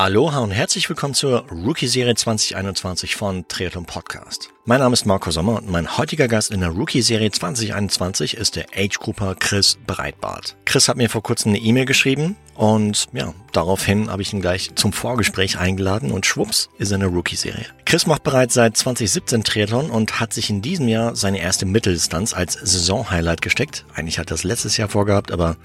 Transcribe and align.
Aloha 0.00 0.38
und 0.38 0.50
herzlich 0.50 0.88
willkommen 0.88 1.12
zur 1.12 1.44
Rookie-Serie 1.50 2.14
2021 2.14 3.16
von 3.16 3.46
Triathlon 3.48 3.84
Podcast. 3.84 4.48
Mein 4.64 4.80
Name 4.80 4.94
ist 4.94 5.04
Marco 5.04 5.30
Sommer 5.30 5.56
und 5.58 5.68
mein 5.68 5.98
heutiger 5.98 6.26
Gast 6.26 6.50
in 6.50 6.60
der 6.60 6.70
Rookie-Serie 6.70 7.30
2021 7.30 8.34
ist 8.38 8.56
der 8.56 8.64
Age-Grouper 8.74 9.34
Chris 9.34 9.76
Breitbart. 9.86 10.56
Chris 10.64 10.88
hat 10.88 10.96
mir 10.96 11.10
vor 11.10 11.22
kurzem 11.22 11.50
eine 11.50 11.58
E-Mail 11.58 11.84
geschrieben 11.84 12.36
und 12.54 13.08
ja, 13.12 13.34
daraufhin 13.52 14.10
habe 14.10 14.22
ich 14.22 14.32
ihn 14.32 14.40
gleich 14.40 14.74
zum 14.74 14.94
Vorgespräch 14.94 15.58
eingeladen 15.58 16.12
und 16.12 16.24
schwupps 16.24 16.70
ist 16.78 16.92
er 16.92 16.94
in 16.94 17.00
der 17.00 17.10
Rookie-Serie. 17.10 17.66
Chris 17.84 18.06
macht 18.06 18.22
bereits 18.22 18.54
seit 18.54 18.78
2017 18.78 19.44
Triathlon 19.44 19.90
und 19.90 20.18
hat 20.18 20.32
sich 20.32 20.48
in 20.48 20.62
diesem 20.62 20.88
Jahr 20.88 21.14
seine 21.14 21.40
erste 21.40 21.66
Mitteldistanz 21.66 22.32
als 22.32 22.54
Saison-Highlight 22.54 23.42
gesteckt. 23.42 23.84
Eigentlich 23.94 24.18
hat 24.18 24.28
er 24.28 24.36
das 24.36 24.44
letztes 24.44 24.78
Jahr 24.78 24.88
vorgehabt, 24.88 25.30
aber 25.30 25.58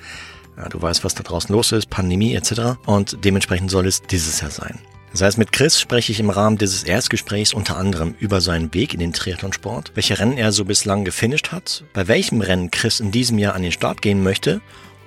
ja, 0.57 0.69
du 0.69 0.81
weißt, 0.81 1.03
was 1.03 1.15
da 1.15 1.23
draußen 1.23 1.53
los 1.53 1.71
ist, 1.71 1.89
Pandemie 1.89 2.35
etc. 2.35 2.77
Und 2.85 3.23
dementsprechend 3.23 3.71
soll 3.71 3.87
es 3.87 4.01
dieses 4.01 4.41
Jahr 4.41 4.51
sein. 4.51 4.79
Das 5.11 5.21
heißt, 5.21 5.37
mit 5.37 5.53
Chris 5.53 5.79
spreche 5.79 6.11
ich 6.11 6.19
im 6.19 6.29
Rahmen 6.29 6.57
dieses 6.57 6.83
Erstgesprächs 6.83 7.53
unter 7.53 7.77
anderem 7.77 8.15
über 8.19 8.41
seinen 8.41 8.73
Weg 8.73 8.93
in 8.93 8.99
den 8.99 9.13
Triathlonsport, 9.13 9.93
welche 9.95 10.19
Rennen 10.19 10.37
er 10.37 10.51
so 10.51 10.65
bislang 10.65 11.05
gefinisht 11.05 11.53
hat, 11.53 11.85
bei 11.93 12.09
welchem 12.09 12.41
Rennen 12.41 12.69
Chris 12.69 12.99
in 12.99 13.11
diesem 13.11 13.37
Jahr 13.37 13.53
an 13.53 13.61
den 13.61 13.71
Start 13.71 14.01
gehen 14.01 14.23
möchte 14.23 14.59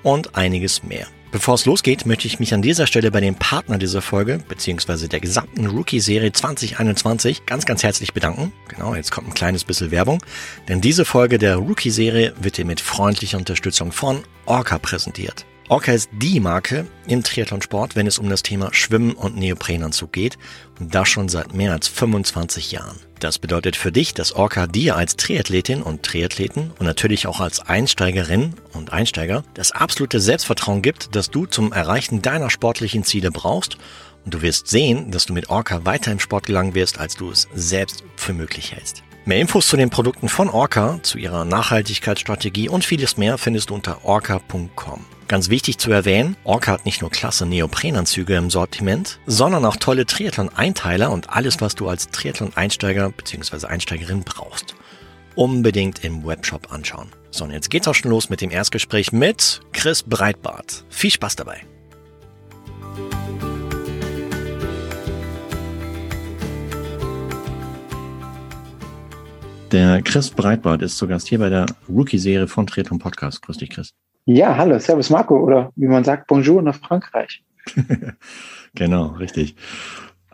und 0.02 0.34
einiges 0.34 0.82
mehr. 0.82 1.08
Bevor 1.30 1.56
es 1.56 1.66
losgeht, 1.66 2.06
möchte 2.06 2.26
ich 2.26 2.40
mich 2.40 2.54
an 2.54 2.62
dieser 2.62 2.86
Stelle 2.86 3.10
bei 3.10 3.20
dem 3.20 3.34
Partner 3.34 3.76
dieser 3.76 4.00
Folge, 4.00 4.40
beziehungsweise 4.48 5.08
der 5.08 5.20
gesamten 5.20 5.66
Rookie-Serie 5.66 6.32
2021, 6.32 7.44
ganz, 7.44 7.66
ganz 7.66 7.82
herzlich 7.82 8.14
bedanken. 8.14 8.50
Genau, 8.68 8.94
jetzt 8.94 9.10
kommt 9.10 9.28
ein 9.28 9.34
kleines 9.34 9.64
bisschen 9.64 9.90
Werbung. 9.90 10.22
Denn 10.68 10.80
diese 10.80 11.04
Folge 11.04 11.38
der 11.38 11.56
Rookie-Serie 11.56 12.32
wird 12.40 12.56
dir 12.56 12.64
mit 12.64 12.80
freundlicher 12.80 13.36
Unterstützung 13.36 13.92
von 13.92 14.22
Orca 14.46 14.78
präsentiert. 14.78 15.44
Orca 15.70 15.92
ist 15.92 16.08
die 16.14 16.40
Marke 16.40 16.86
im 17.06 17.22
Triathlonsport, 17.22 17.94
wenn 17.94 18.06
es 18.06 18.18
um 18.18 18.30
das 18.30 18.42
Thema 18.42 18.72
Schwimmen 18.72 19.12
und 19.12 19.36
Neoprenanzug 19.36 20.10
geht 20.10 20.38
und 20.80 20.94
das 20.94 21.10
schon 21.10 21.28
seit 21.28 21.52
mehr 21.52 21.72
als 21.72 21.88
25 21.88 22.72
Jahren. 22.72 22.98
Das 23.20 23.38
bedeutet 23.38 23.76
für 23.76 23.92
dich, 23.92 24.14
dass 24.14 24.32
Orca 24.32 24.66
dir 24.66 24.96
als 24.96 25.16
Triathletin 25.16 25.82
und 25.82 26.02
Triathleten 26.02 26.70
und 26.78 26.86
natürlich 26.86 27.26
auch 27.26 27.40
als 27.40 27.60
Einsteigerin 27.60 28.54
und 28.72 28.94
Einsteiger 28.94 29.42
das 29.52 29.72
absolute 29.72 30.20
Selbstvertrauen 30.20 30.80
gibt, 30.80 31.14
das 31.14 31.28
du 31.28 31.44
zum 31.44 31.74
Erreichen 31.74 32.22
deiner 32.22 32.48
sportlichen 32.48 33.04
Ziele 33.04 33.30
brauchst 33.30 33.76
und 34.24 34.32
du 34.32 34.40
wirst 34.40 34.68
sehen, 34.68 35.10
dass 35.10 35.26
du 35.26 35.34
mit 35.34 35.50
Orca 35.50 35.84
weiter 35.84 36.10
im 36.12 36.20
Sport 36.20 36.46
gelangen 36.46 36.74
wirst, 36.74 36.98
als 36.98 37.16
du 37.16 37.30
es 37.30 37.46
selbst 37.54 38.04
für 38.16 38.32
möglich 38.32 38.72
hältst. 38.72 39.02
Mehr 39.28 39.42
Infos 39.42 39.68
zu 39.68 39.76
den 39.76 39.90
Produkten 39.90 40.30
von 40.30 40.48
Orca, 40.48 41.00
zu 41.02 41.18
ihrer 41.18 41.44
Nachhaltigkeitsstrategie 41.44 42.70
und 42.70 42.82
vieles 42.82 43.18
mehr 43.18 43.36
findest 43.36 43.68
du 43.68 43.74
unter 43.74 44.02
orca.com. 44.06 45.04
Ganz 45.28 45.50
wichtig 45.50 45.76
zu 45.76 45.92
erwähnen, 45.92 46.34
Orca 46.44 46.72
hat 46.72 46.86
nicht 46.86 47.02
nur 47.02 47.10
klasse 47.10 47.44
Neoprenanzüge 47.44 48.36
im 48.36 48.48
Sortiment, 48.48 49.20
sondern 49.26 49.66
auch 49.66 49.76
tolle 49.76 50.06
Triathlon-Einteiler 50.06 51.10
und 51.10 51.28
alles, 51.28 51.60
was 51.60 51.74
du 51.74 51.90
als 51.90 52.08
Triathlon-Einsteiger 52.08 53.10
bzw. 53.10 53.66
Einsteigerin 53.66 54.22
brauchst. 54.24 54.74
Unbedingt 55.34 56.02
im 56.04 56.24
Webshop 56.24 56.72
anschauen. 56.72 57.10
So, 57.30 57.44
und 57.44 57.50
jetzt 57.50 57.68
geht's 57.68 57.86
auch 57.86 57.94
schon 57.94 58.10
los 58.10 58.30
mit 58.30 58.40
dem 58.40 58.50
Erstgespräch 58.50 59.12
mit 59.12 59.60
Chris 59.74 60.04
Breitbart. 60.04 60.86
Viel 60.88 61.10
Spaß 61.10 61.36
dabei! 61.36 61.66
Der 69.72 70.00
Chris 70.00 70.30
Breitbart 70.30 70.80
ist 70.80 70.96
zu 70.96 71.06
Gast 71.06 71.28
hier 71.28 71.38
bei 71.40 71.50
der 71.50 71.66
Rookie-Serie 71.90 72.48
von 72.48 72.66
Triathlon 72.66 72.98
Podcast. 72.98 73.42
Grüß 73.42 73.58
dich, 73.58 73.68
Chris. 73.68 73.92
Ja, 74.24 74.56
hallo, 74.56 74.78
Servus 74.78 75.10
Marco 75.10 75.36
oder 75.36 75.72
wie 75.76 75.88
man 75.88 76.04
sagt, 76.04 76.26
Bonjour 76.26 76.62
nach 76.62 76.76
Frankreich. 76.76 77.44
genau, 78.74 79.08
richtig. 79.18 79.56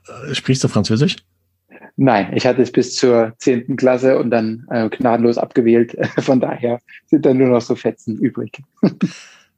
Äh, 0.06 0.34
sprichst 0.34 0.62
du 0.62 0.68
Französisch? 0.68 1.16
Nein, 1.96 2.32
ich 2.36 2.46
hatte 2.46 2.62
es 2.62 2.70
bis 2.70 2.94
zur 2.94 3.34
zehnten 3.38 3.74
Klasse 3.74 4.18
und 4.18 4.30
dann 4.30 4.68
äh, 4.70 4.88
gnadenlos 4.88 5.36
abgewählt. 5.36 5.96
Von 6.18 6.38
daher 6.38 6.78
sind 7.06 7.26
dann 7.26 7.38
nur 7.38 7.48
noch 7.48 7.60
so 7.60 7.74
Fetzen 7.74 8.16
übrig. 8.16 8.62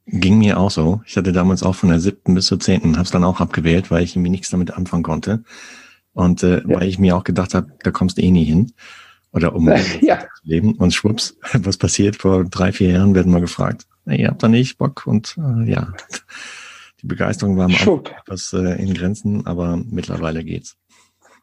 Ging 0.07 0.39
mir 0.39 0.59
auch 0.59 0.71
so. 0.71 1.01
Ich 1.05 1.17
hatte 1.17 1.33
damals 1.33 1.61
auch 1.63 1.75
von 1.75 1.89
der 1.89 1.99
siebten 1.99 2.33
bis 2.33 2.45
zur 2.45 2.61
zehnten, 2.61 2.93
habe 2.93 3.03
es 3.03 3.11
dann 3.11 3.25
auch 3.25 3.41
abgewählt, 3.41 3.91
weil 3.91 4.03
ich 4.03 4.15
irgendwie 4.15 4.31
nichts 4.31 4.49
damit 4.49 4.71
anfangen 4.71 5.03
konnte. 5.03 5.43
Und 6.13 6.43
äh, 6.43 6.61
ja. 6.61 6.79
weil 6.79 6.87
ich 6.87 6.97
mir 6.97 7.17
auch 7.17 7.25
gedacht 7.25 7.53
habe, 7.53 7.73
da 7.83 7.91
kommst 7.91 8.17
du 8.17 8.21
eh 8.21 8.31
nie 8.31 8.45
hin. 8.45 8.71
Oder 9.31 9.55
um 9.55 9.67
ja. 10.01 10.19
zu 10.19 10.25
leben. 10.43 10.75
Und 10.75 10.93
schwupps, 10.93 11.37
was 11.53 11.77
passiert? 11.77 12.15
Vor 12.15 12.45
drei, 12.45 12.71
vier 12.71 12.91
Jahren 12.91 13.15
werden 13.15 13.31
wir 13.31 13.41
gefragt 13.41 13.85
ihr 14.15 14.27
habt 14.27 14.43
da 14.43 14.47
nicht 14.47 14.77
Bock 14.77 15.05
und 15.05 15.35
äh, 15.37 15.69
ja, 15.69 15.93
die 17.01 17.07
Begeisterung 17.07 17.57
war 17.57 17.65
am 17.65 17.71
Anfang 17.71 18.05
etwas 18.21 18.53
äh, 18.53 18.81
in 18.81 18.93
Grenzen, 18.93 19.45
aber 19.45 19.77
mittlerweile 19.77 20.43
geht's. 20.43 20.77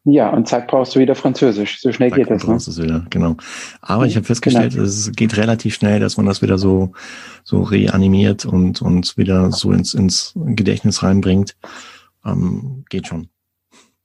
Ja, 0.07 0.29
und 0.31 0.47
zack, 0.47 0.69
brauchst 0.69 0.95
du 0.95 1.01
wieder 1.01 1.15
Französisch. 1.15 1.81
So 1.81 1.91
schnell 1.91 2.11
zack, 2.11 2.19
geht 2.19 2.31
das. 2.31 2.45
Brauchst 2.45 2.69
ne? 2.77 2.85
wieder, 2.85 3.07
genau. 3.09 3.37
Aber 3.81 4.05
ich 4.05 4.17
habe 4.17 4.27
festgestellt, 4.27 4.73
genau. 4.75 4.85
es 4.85 5.11
geht 5.13 5.39
relativ 5.39 5.75
schnell, 5.75 5.99
dass 5.99 6.19
man 6.19 6.27
das 6.27 6.43
wieder 6.43 6.59
so, 6.59 6.93
so 7.43 7.63
reanimiert 7.63 8.45
und, 8.45 8.83
und 8.83 9.17
wieder 9.17 9.51
so 9.51 9.73
ins, 9.73 9.95
ins 9.95 10.35
Gedächtnis 10.35 11.03
reinbringt. 11.03 11.57
Ähm, 12.23 12.85
geht 12.91 13.07
schon. 13.07 13.29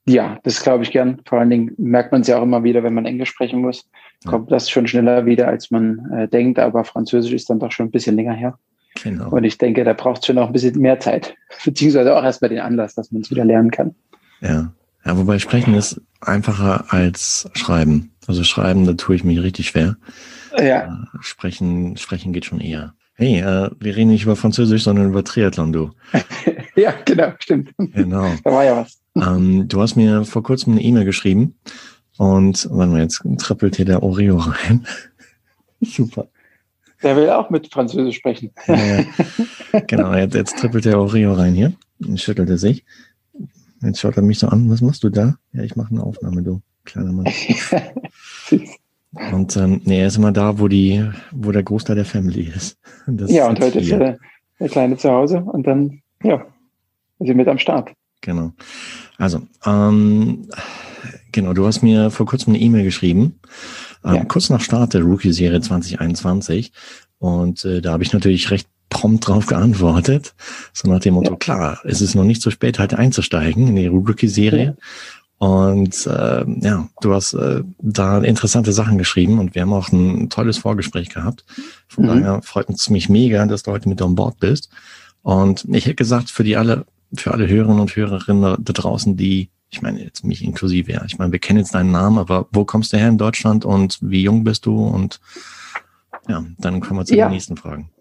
Ja, 0.07 0.39
das 0.43 0.63
glaube 0.63 0.83
ich 0.83 0.91
gern. 0.91 1.21
Vor 1.25 1.39
allen 1.39 1.49
Dingen 1.49 1.73
merkt 1.77 2.11
man 2.11 2.21
es 2.21 2.27
ja 2.27 2.39
auch 2.39 2.43
immer 2.43 2.63
wieder, 2.63 2.83
wenn 2.83 2.93
man 2.93 3.05
Englisch 3.05 3.29
sprechen 3.29 3.61
muss 3.61 3.89
kommt 4.25 4.51
das 4.51 4.69
schon 4.69 4.87
schneller 4.87 5.25
wieder, 5.25 5.47
als 5.47 5.71
man 5.71 6.11
äh, 6.11 6.27
denkt. 6.27 6.59
Aber 6.59 6.83
Französisch 6.83 7.33
ist 7.33 7.49
dann 7.49 7.59
doch 7.59 7.71
schon 7.71 7.87
ein 7.87 7.91
bisschen 7.91 8.15
länger 8.15 8.33
her. 8.33 8.57
Genau. 9.03 9.29
Und 9.29 9.43
ich 9.43 9.57
denke, 9.57 9.83
da 9.83 9.93
braucht 9.93 10.21
es 10.21 10.25
schon 10.25 10.35
noch 10.35 10.47
ein 10.47 10.53
bisschen 10.53 10.79
mehr 10.79 10.99
Zeit, 10.99 11.35
beziehungsweise 11.65 12.15
auch 12.15 12.23
erstmal 12.23 12.49
den 12.49 12.59
Anlass, 12.59 12.95
dass 12.95 13.11
man 13.11 13.21
es 13.21 13.31
wieder 13.31 13.45
lernen 13.45 13.71
kann. 13.71 13.95
Ja. 14.41 14.73
ja, 15.05 15.17
wobei 15.17 15.39
Sprechen 15.39 15.73
ist 15.73 16.01
einfacher 16.21 16.85
als 16.89 17.49
Schreiben. 17.53 18.11
Also 18.27 18.43
Schreiben, 18.43 18.85
da 18.85 18.93
tue 18.93 19.15
ich 19.15 19.23
mich 19.23 19.41
richtig 19.41 19.67
schwer. 19.67 19.95
Ja. 20.57 20.85
Äh, 20.85 21.17
sprechen, 21.21 21.97
sprechen 21.97 22.33
geht 22.33 22.45
schon 22.45 22.59
eher. 22.59 22.93
Hey, 23.19 23.41
äh, 23.41 23.69
wir 23.81 23.97
reden 23.97 24.11
nicht 24.11 24.23
über 24.23 24.37
Französisch, 24.37 24.85
sondern 24.85 25.09
über 25.09 25.25
Triathlon, 25.25 25.73
du. 25.73 25.91
ja, 26.77 26.93
genau, 27.03 27.33
stimmt. 27.39 27.73
Genau. 27.77 28.31
Da 28.45 28.49
war 28.49 28.63
ja 28.63 28.77
was. 28.77 29.01
Ähm, 29.17 29.67
du 29.67 29.81
hast 29.81 29.97
mir 29.97 30.23
vor 30.23 30.41
kurzem 30.41 30.71
eine 30.71 30.81
E-Mail 30.81 31.03
geschrieben 31.03 31.55
und 32.17 32.69
warte 32.71 32.91
mal, 32.93 33.01
jetzt 33.01 33.21
trippelt 33.39 33.75
hier 33.75 33.83
der 33.83 34.03
Oreo 34.03 34.37
rein. 34.37 34.87
Super. 35.81 36.29
Der 37.03 37.17
will 37.17 37.29
auch 37.29 37.49
mit 37.49 37.69
Französisch 37.73 38.15
sprechen. 38.15 38.51
Ja, 38.67 38.75
ja. 38.75 39.79
Genau, 39.87 40.13
jetzt, 40.13 40.35
jetzt 40.35 40.57
trippelt 40.57 40.85
der 40.85 40.97
Oreo 40.97 41.33
rein 41.33 41.55
hier. 41.55 41.73
Jetzt 41.99 42.21
schüttelt 42.21 42.49
er 42.49 42.57
sich. 42.57 42.85
Jetzt 43.81 43.99
schaut 43.99 44.15
er 44.15 44.23
mich 44.23 44.39
so 44.39 44.47
an. 44.47 44.69
Was 44.69 44.79
machst 44.79 45.03
du 45.03 45.09
da? 45.09 45.35
Ja, 45.51 45.63
ich 45.63 45.75
mache 45.75 45.91
eine 45.91 46.03
Aufnahme, 46.03 46.41
du 46.41 46.61
kleiner 46.85 47.11
Mann. 47.11 47.27
Und 49.13 49.57
ähm, 49.57 49.81
nee, 49.85 50.01
er 50.01 50.07
ist 50.07 50.17
immer 50.17 50.31
da, 50.31 50.59
wo 50.59 50.67
die, 50.67 51.03
wo 51.31 51.51
der 51.51 51.63
Großteil 51.63 51.95
der 51.95 52.05
Family 52.05 52.51
ist. 52.55 52.77
Das 53.07 53.31
ja, 53.31 53.47
und 53.47 53.59
heute 53.59 53.79
hier. 53.79 53.81
ist 53.81 53.99
der, 53.99 54.17
der 54.59 54.69
Kleine 54.69 54.97
zu 54.97 55.09
Hause 55.09 55.41
und 55.41 55.65
dann, 55.65 56.01
ja, 56.23 56.45
ist 57.19 57.27
sie 57.27 57.33
mit 57.33 57.47
am 57.47 57.57
Start. 57.57 57.91
Genau. 58.21 58.51
Also, 59.17 59.41
ähm, 59.65 60.47
Genau, 61.31 61.53
du 61.53 61.65
hast 61.65 61.81
mir 61.81 62.09
vor 62.09 62.25
kurzem 62.25 62.53
eine 62.53 62.63
E-Mail 62.63 62.83
geschrieben, 62.83 63.39
ähm, 64.03 64.15
ja. 64.15 64.25
kurz 64.25 64.49
nach 64.49 64.61
Start 64.61 64.93
der 64.93 65.01
Rookie-Serie 65.01 65.61
2021. 65.61 66.71
Und 67.19 67.65
äh, 67.65 67.81
da 67.81 67.91
habe 67.91 68.03
ich 68.03 68.13
natürlich 68.13 68.49
recht 68.49 68.67
prompt 68.89 69.27
drauf 69.27 69.45
geantwortet. 69.45 70.33
So 70.73 70.89
nach 70.89 70.99
dem 70.99 71.13
Motto, 71.13 71.31
ja. 71.31 71.37
klar, 71.37 71.79
es 71.83 72.01
ist 72.01 72.15
noch 72.15 72.23
nicht 72.23 72.41
so 72.41 72.49
spät, 72.49 72.79
halt 72.79 72.95
einzusteigen 72.95 73.67
in 73.67 73.75
die 73.75 73.87
Rookie-Serie. 73.87 74.65
Ja. 74.65 74.73
Und 75.39 76.05
äh, 76.05 76.45
ja, 76.59 76.89
du 77.01 77.13
hast 77.13 77.33
äh, 77.33 77.63
da 77.79 78.19
interessante 78.19 78.73
Sachen 78.73 78.97
geschrieben 78.97 79.39
und 79.39 79.55
wir 79.55 79.61
haben 79.61 79.73
auch 79.73 79.89
ein 79.89 80.29
tolles 80.29 80.57
Vorgespräch 80.57 81.09
gehabt. 81.09 81.45
Von 81.87 82.03
mhm. 82.03 82.07
daher 82.07 82.41
freut 82.43 82.69
es 82.69 82.89
mich 82.89 83.07
mega, 83.07 83.45
dass 83.45 83.63
du 83.63 83.71
heute 83.71 83.87
mit 83.87 84.01
an 84.01 84.15
Bord 84.15 84.39
bist. 84.39 84.69
Und 85.21 85.65
ich 85.71 85.85
hätte 85.85 85.95
gesagt, 85.95 86.29
für 86.29 86.43
die 86.43 86.57
alle, 86.57 86.85
für 87.15 87.31
alle 87.31 87.47
Hörerinnen 87.47 87.79
und 87.79 87.95
Hörerinnen 87.95 88.57
da 88.59 88.73
draußen, 88.73 89.15
die 89.15 89.49
ich 89.71 89.81
meine 89.81 90.03
jetzt 90.03 90.23
mich 90.25 90.43
inklusive, 90.43 90.91
ja. 90.91 91.03
Ich 91.05 91.17
meine, 91.17 91.31
wir 91.31 91.39
kennen 91.39 91.59
jetzt 91.59 91.75
deinen 91.75 91.91
Namen, 91.91 92.17
aber 92.17 92.47
wo 92.51 92.65
kommst 92.65 92.91
du 92.91 92.97
her 92.97 93.07
in 93.07 93.17
Deutschland 93.17 93.65
und 93.65 93.99
wie 94.01 94.23
jung 94.23 94.43
bist 94.43 94.65
du? 94.65 94.83
Und 94.85 95.19
ja, 96.27 96.43
dann 96.57 96.79
kommen 96.81 96.99
wir 96.99 97.05
zu 97.05 97.15
ja. 97.15 97.27
den 97.27 97.33
nächsten 97.33 97.55
Fragen. 97.55 97.91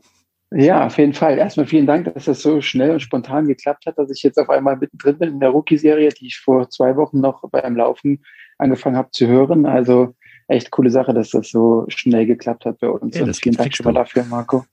Ja, 0.50 0.86
auf 0.86 0.96
jeden 0.96 1.12
Fall. 1.12 1.36
Erstmal 1.36 1.66
vielen 1.66 1.86
Dank, 1.86 2.12
dass 2.12 2.24
das 2.24 2.40
so 2.40 2.60
schnell 2.62 2.92
und 2.92 3.00
spontan 3.00 3.46
geklappt 3.46 3.84
hat, 3.86 3.98
dass 3.98 4.10
ich 4.10 4.22
jetzt 4.22 4.38
auf 4.38 4.48
einmal 4.48 4.76
mittendrin 4.76 5.18
bin 5.18 5.28
in 5.30 5.40
der 5.40 5.50
Rookie-Serie, 5.50 6.08
die 6.10 6.28
ich 6.28 6.38
vor 6.38 6.70
zwei 6.70 6.96
Wochen 6.96 7.20
noch 7.20 7.42
beim 7.50 7.76
Laufen 7.76 8.24
angefangen 8.56 8.96
habe 8.96 9.10
zu 9.10 9.26
hören. 9.26 9.66
Also 9.66 10.14
echt 10.46 10.70
coole 10.70 10.90
Sache, 10.90 11.12
dass 11.12 11.30
das 11.30 11.50
so 11.50 11.84
schnell 11.88 12.24
geklappt 12.24 12.64
hat 12.64 12.78
bei 12.80 12.88
uns. 12.88 13.16
Ja, 13.16 13.24
und 13.24 13.36
vielen 13.36 13.56
Dank 13.56 13.74
schon 13.74 13.84
mal 13.84 13.92
dafür, 13.92 14.24
Marco. 14.24 14.64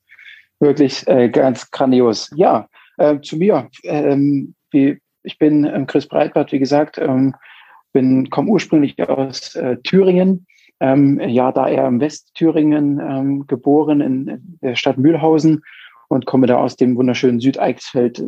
Wirklich 0.61 1.05
äh, 1.07 1.27
ganz 1.29 1.69
grandios. 1.69 2.31
Ja, 2.35 2.69
äh, 2.97 3.19
zu 3.19 3.37
mir. 3.37 3.69
Ähm, 3.83 4.55
wie, 4.71 4.99
ich 5.23 5.37
bin 5.37 5.65
ähm, 5.65 5.87
Chris 5.87 6.07
Breitbart, 6.07 6.53
wie 6.53 6.59
gesagt, 6.59 6.97
ähm, 6.97 7.35
bin, 7.91 8.29
komme 8.29 8.49
ursprünglich 8.49 8.97
aus 9.01 9.55
äh, 9.55 9.77
Thüringen, 9.83 10.47
Ähm, 10.79 11.19
ja, 11.21 11.51
da 11.51 11.67
eher 11.67 11.87
im 11.87 12.01
Westthüringen 12.01 12.99
ähm, 12.99 13.47
geboren, 13.47 14.01
in 14.01 14.57
der 14.61 14.75
Stadt 14.75 14.97
Mühlhausen 14.97 15.63
und 16.09 16.25
komme 16.25 16.47
da 16.47 16.57
aus 16.57 16.75
dem 16.75 16.97
wunderschönen 16.97 17.39
Südeichsfeld. 17.39 18.23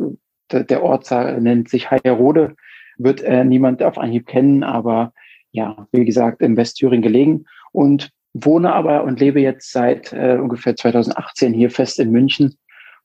Der, 0.50 0.64
der 0.64 0.82
Ort 0.82 1.10
nennt 1.10 1.68
sich 1.68 1.90
Heierode, 1.90 2.54
wird 2.96 3.22
äh, 3.22 3.44
niemand 3.44 3.82
auf 3.82 3.98
Anhieb 3.98 4.26
kennen, 4.26 4.62
aber 4.62 5.12
ja, 5.50 5.86
wie 5.92 6.04
gesagt, 6.04 6.40
im 6.40 6.56
Westthüringen 6.56 7.02
gelegen 7.02 7.44
und 7.72 8.10
wohne 8.32 8.72
aber 8.72 9.04
und 9.04 9.20
lebe 9.20 9.40
jetzt 9.40 9.72
seit 9.72 10.12
äh, 10.12 10.38
ungefähr 10.40 10.76
2018 10.76 11.52
hier 11.52 11.70
fest 11.70 11.98
in 11.98 12.10
München 12.10 12.56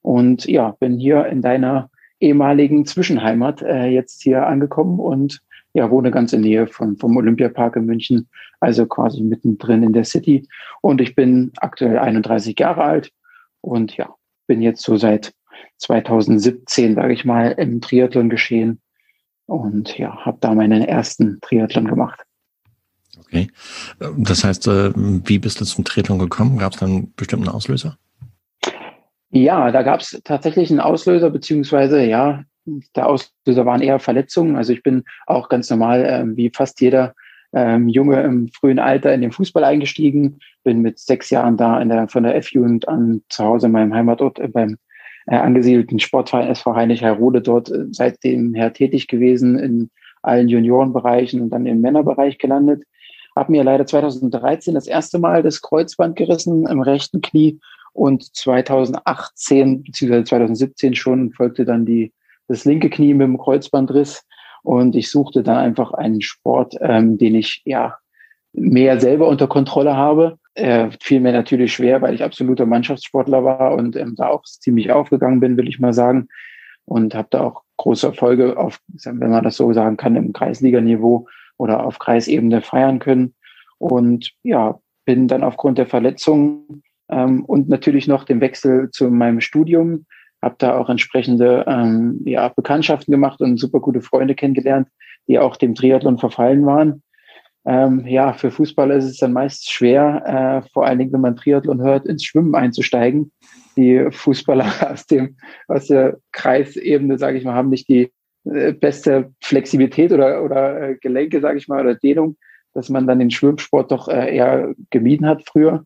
und 0.02 0.46
ja, 0.46 0.72
bin 0.80 1.00
hier 1.00 1.26
in 1.28 1.42
deiner 1.42 1.90
ehemaligen 2.20 2.86
Zwischenheimat 2.86 3.62
äh, 3.62 3.88
jetzt 3.88 4.24
hier 4.24 4.48
angekommen 4.48 5.00
und 5.00 5.42
ja, 5.74 5.90
wohne 5.90 6.12
ganz 6.12 6.34
in 6.34 6.42
Nähe 6.42 6.68
von, 6.68 6.98
vom 6.98 7.18
Olympiapark 7.18 7.76
in 7.76 7.86
München, 7.86 8.30
also 8.60 8.86
quasi 8.86 9.22
mittendrin 9.22 9.84
in 9.84 9.94
der 9.94 10.06
City. 10.06 10.48
Und 10.82 11.02
ich 11.02 11.16
bin 11.16 11.52
aktuell 11.58 11.98
31 11.98 12.58
Jahre 12.60 12.84
alt 12.84 13.12
und 13.62 13.98
ja, 13.98 14.16
bin 14.48 14.62
jetzt 14.62 14.84
so 14.84 14.98
seit 14.98 15.34
2017, 15.78 16.96
sage 16.96 17.14
ich 17.14 17.26
mal, 17.26 17.52
im 17.52 17.82
Triathlon 17.82 18.30
geschehen 18.30 18.82
und 19.46 19.98
ja, 19.98 20.16
habe 20.26 20.38
da 20.40 20.54
meinen 20.54 20.84
ersten 20.84 21.40
Triathlon 21.42 21.88
gemacht. 21.88 22.22
Okay. 23.20 23.50
Das 24.18 24.44
heißt, 24.44 24.68
äh, 24.68 24.92
wie 24.96 25.40
bist 25.40 25.60
du 25.60 25.66
zum 25.66 25.84
Triathlon 25.84 26.20
gekommen? 26.20 26.60
Gab 26.60 26.74
es 26.74 26.80
dann 26.80 26.90
einen 26.90 27.14
bestimmten 27.16 27.50
Auslöser? 27.50 27.98
Ja, 29.32 29.72
da 29.72 29.82
gab 29.82 30.02
es 30.02 30.22
tatsächlich 30.24 30.70
einen 30.70 30.80
Auslöser, 30.80 31.32
beziehungsweise 31.32 32.04
ja, 32.06 32.44
der 32.66 33.08
Auslöser 33.08 33.66
waren 33.66 33.82
eher 33.82 34.00
Verletzungen. 34.00 34.56
Also 34.56 34.74
ich 34.74 34.84
bin 34.84 35.04
auch 35.28 35.50
ganz 35.50 35.70
normal, 35.70 36.06
ähm, 36.08 36.38
wie 36.38 36.52
fast 36.54 36.82
jeder 36.82 37.14
ähm, 37.54 37.88
Junge 37.88 38.22
im 38.22 38.48
frühen 38.50 38.80
Alter 38.80 39.14
in 39.14 39.22
den 39.22 39.32
Fußball 39.32 39.64
eingestiegen, 39.64 40.40
bin 40.64 40.82
mit 40.82 41.00
sechs 41.00 41.30
Jahren 41.30 41.58
da 41.58 41.80
in 41.82 41.90
der, 41.90 42.08
von 42.08 42.24
der 42.24 42.36
F-Jugend 42.36 42.88
an 42.88 43.22
zu 43.30 43.44
Hause 43.44 43.68
in 43.68 43.74
meinem 43.74 43.94
Heimatort 43.94 44.40
äh, 44.40 44.48
beim 44.48 44.78
äh, 45.28 45.36
angesiedelten 45.36 46.00
Sportverein 46.00 46.50
SV 46.50 46.76
Heinrich 46.76 47.04
Heirode 47.04 47.42
dort 47.42 47.70
äh, 47.70 47.86
seitdem 47.92 48.54
her 48.54 48.74
tätig 48.74 49.08
gewesen 49.08 49.60
in 49.60 49.90
allen 50.22 50.48
Juniorenbereichen 50.48 51.42
und 51.42 51.50
dann 51.50 51.66
im 51.66 51.82
Männerbereich 51.82 52.38
gelandet. 52.38 52.84
Hab 53.36 53.50
mir 53.50 53.64
leider 53.64 53.86
2013 53.86 54.74
das 54.74 54.88
erste 54.88 55.20
Mal 55.20 55.44
das 55.44 55.62
Kreuzband 55.62 56.16
gerissen 56.16 56.68
im 56.68 56.82
rechten 56.82 57.22
Knie 57.22 57.60
und 57.94 58.36
2018 58.36 59.84
bzw. 59.84 60.24
2017 60.24 60.96
schon 60.96 61.32
folgte 61.32 61.66
dann 61.66 61.86
die 61.86 62.14
das 62.48 62.66
linke 62.66 62.90
Knie 62.90 63.14
mit 63.14 63.28
dem 63.28 63.38
Kreuzbandriss 63.38 64.26
und 64.64 64.96
ich 64.96 65.12
suchte 65.12 65.44
dann 65.44 65.58
einfach 65.58 65.94
einen 65.94 66.22
Sport, 66.22 66.76
ähm, 66.82 67.18
den 67.18 67.36
ich 67.36 67.62
ja 67.66 67.98
mehr 68.54 69.00
selber 69.00 69.28
unter 69.28 69.48
Kontrolle 69.48 69.96
habe. 69.96 70.38
Äh, 70.56 70.90
fiel 71.02 71.20
mir 71.20 71.34
natürlich 71.34 71.74
schwer, 71.74 72.02
weil 72.02 72.14
ich 72.14 72.24
absoluter 72.24 72.66
Mannschaftssportler 72.66 73.44
war 73.44 73.74
und 73.74 73.96
ähm, 73.96 74.16
da 74.16 74.28
auch 74.28 74.44
ziemlich 74.44 74.92
aufgegangen 74.92 75.40
bin, 75.40 75.58
will 75.58 75.68
ich 75.68 75.80
mal 75.80 75.94
sagen. 75.94 76.28
Und 76.86 77.16
habe 77.16 77.28
da 77.32 77.42
auch 77.42 77.64
große 77.78 78.08
Erfolge 78.08 78.58
auf, 78.58 78.80
wenn 79.04 79.32
man 79.32 79.44
das 79.44 79.58
so 79.58 79.74
sagen 79.74 79.98
kann, 79.98 80.16
im 80.16 80.34
Kreisliganiveau 80.34 81.28
oder 81.58 81.86
auf 81.86 82.00
Kreisebene 82.00 82.62
feiern 82.62 83.00
können. 83.00 83.34
Und 83.80 84.32
ja, 84.44 84.80
bin 85.06 85.28
dann 85.28 85.44
aufgrund 85.44 85.78
der 85.78 85.88
Verletzung 85.88 86.84
ähm, 87.10 87.44
und 87.46 87.68
natürlich 87.68 88.08
noch 88.08 88.24
dem 88.24 88.40
Wechsel 88.40 88.90
zu 88.92 89.10
meinem 89.10 89.42
Studium 89.42 90.06
habe 90.44 90.56
da 90.58 90.78
auch 90.78 90.90
entsprechende 90.90 91.66
ähm, 91.68 92.22
ja, 92.26 92.50
Bekanntschaften 92.50 93.12
gemacht 93.12 93.42
und 93.42 93.58
super 93.58 93.80
gute 93.80 94.02
Freunde 94.02 94.36
kennengelernt, 94.36 94.90
die 95.28 95.40
auch 95.40 95.56
dem 95.56 95.74
Triathlon 95.74 96.20
verfallen 96.20 96.66
waren. 96.66 97.02
Ähm, 97.66 98.06
ja, 98.06 98.34
für 98.34 98.52
Fußballer 98.52 98.96
ist 98.96 99.06
es 99.06 99.18
dann 99.18 99.32
meist 99.32 99.72
schwer, 99.72 100.64
äh, 100.66 100.70
vor 100.74 100.86
allen 100.86 101.00
Dingen, 101.00 101.14
wenn 101.14 101.22
man 101.22 101.38
Triathlon 101.38 101.82
hört, 101.82 102.06
ins 102.06 102.26
Schwimmen 102.26 102.56
einzusteigen. 102.56 103.32
Die 103.78 104.06
Fußballer 104.12 104.66
aus 104.92 105.06
dem 105.06 105.38
aus 105.68 105.88
der 105.88 106.18
Kreisebene, 106.34 107.18
sage 107.18 107.38
ich 107.38 107.46
mal, 107.46 107.54
haben 107.56 107.70
nicht 107.70 107.88
die 107.88 108.12
äh, 108.44 108.74
beste 108.74 109.32
Flexibilität 109.42 110.12
oder 110.12 110.44
oder 110.44 110.90
äh, 110.90 110.96
Gelenke, 111.00 111.40
sage 111.40 111.58
ich 111.58 111.70
mal, 111.70 111.82
oder 111.82 111.96
Dehnung, 111.96 112.36
dass 112.74 112.90
man 112.90 113.08
dann 113.08 113.20
den 113.20 113.32
Schwimmsport 113.32 113.92
doch 113.92 114.10
äh, 114.10 114.36
eher 114.36 114.74
gemieden 114.90 115.26
hat 115.26 115.44
früher. 115.48 115.86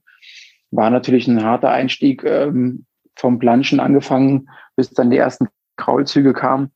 War 0.71 0.89
natürlich 0.89 1.27
ein 1.27 1.43
harter 1.43 1.69
Einstieg, 1.69 2.23
ähm, 2.23 2.85
vom 3.17 3.39
Planschen 3.39 3.79
angefangen, 3.79 4.49
bis 4.75 4.89
dann 4.91 5.11
die 5.11 5.17
ersten 5.17 5.47
Kraulzüge 5.75 6.33
kamen. 6.33 6.71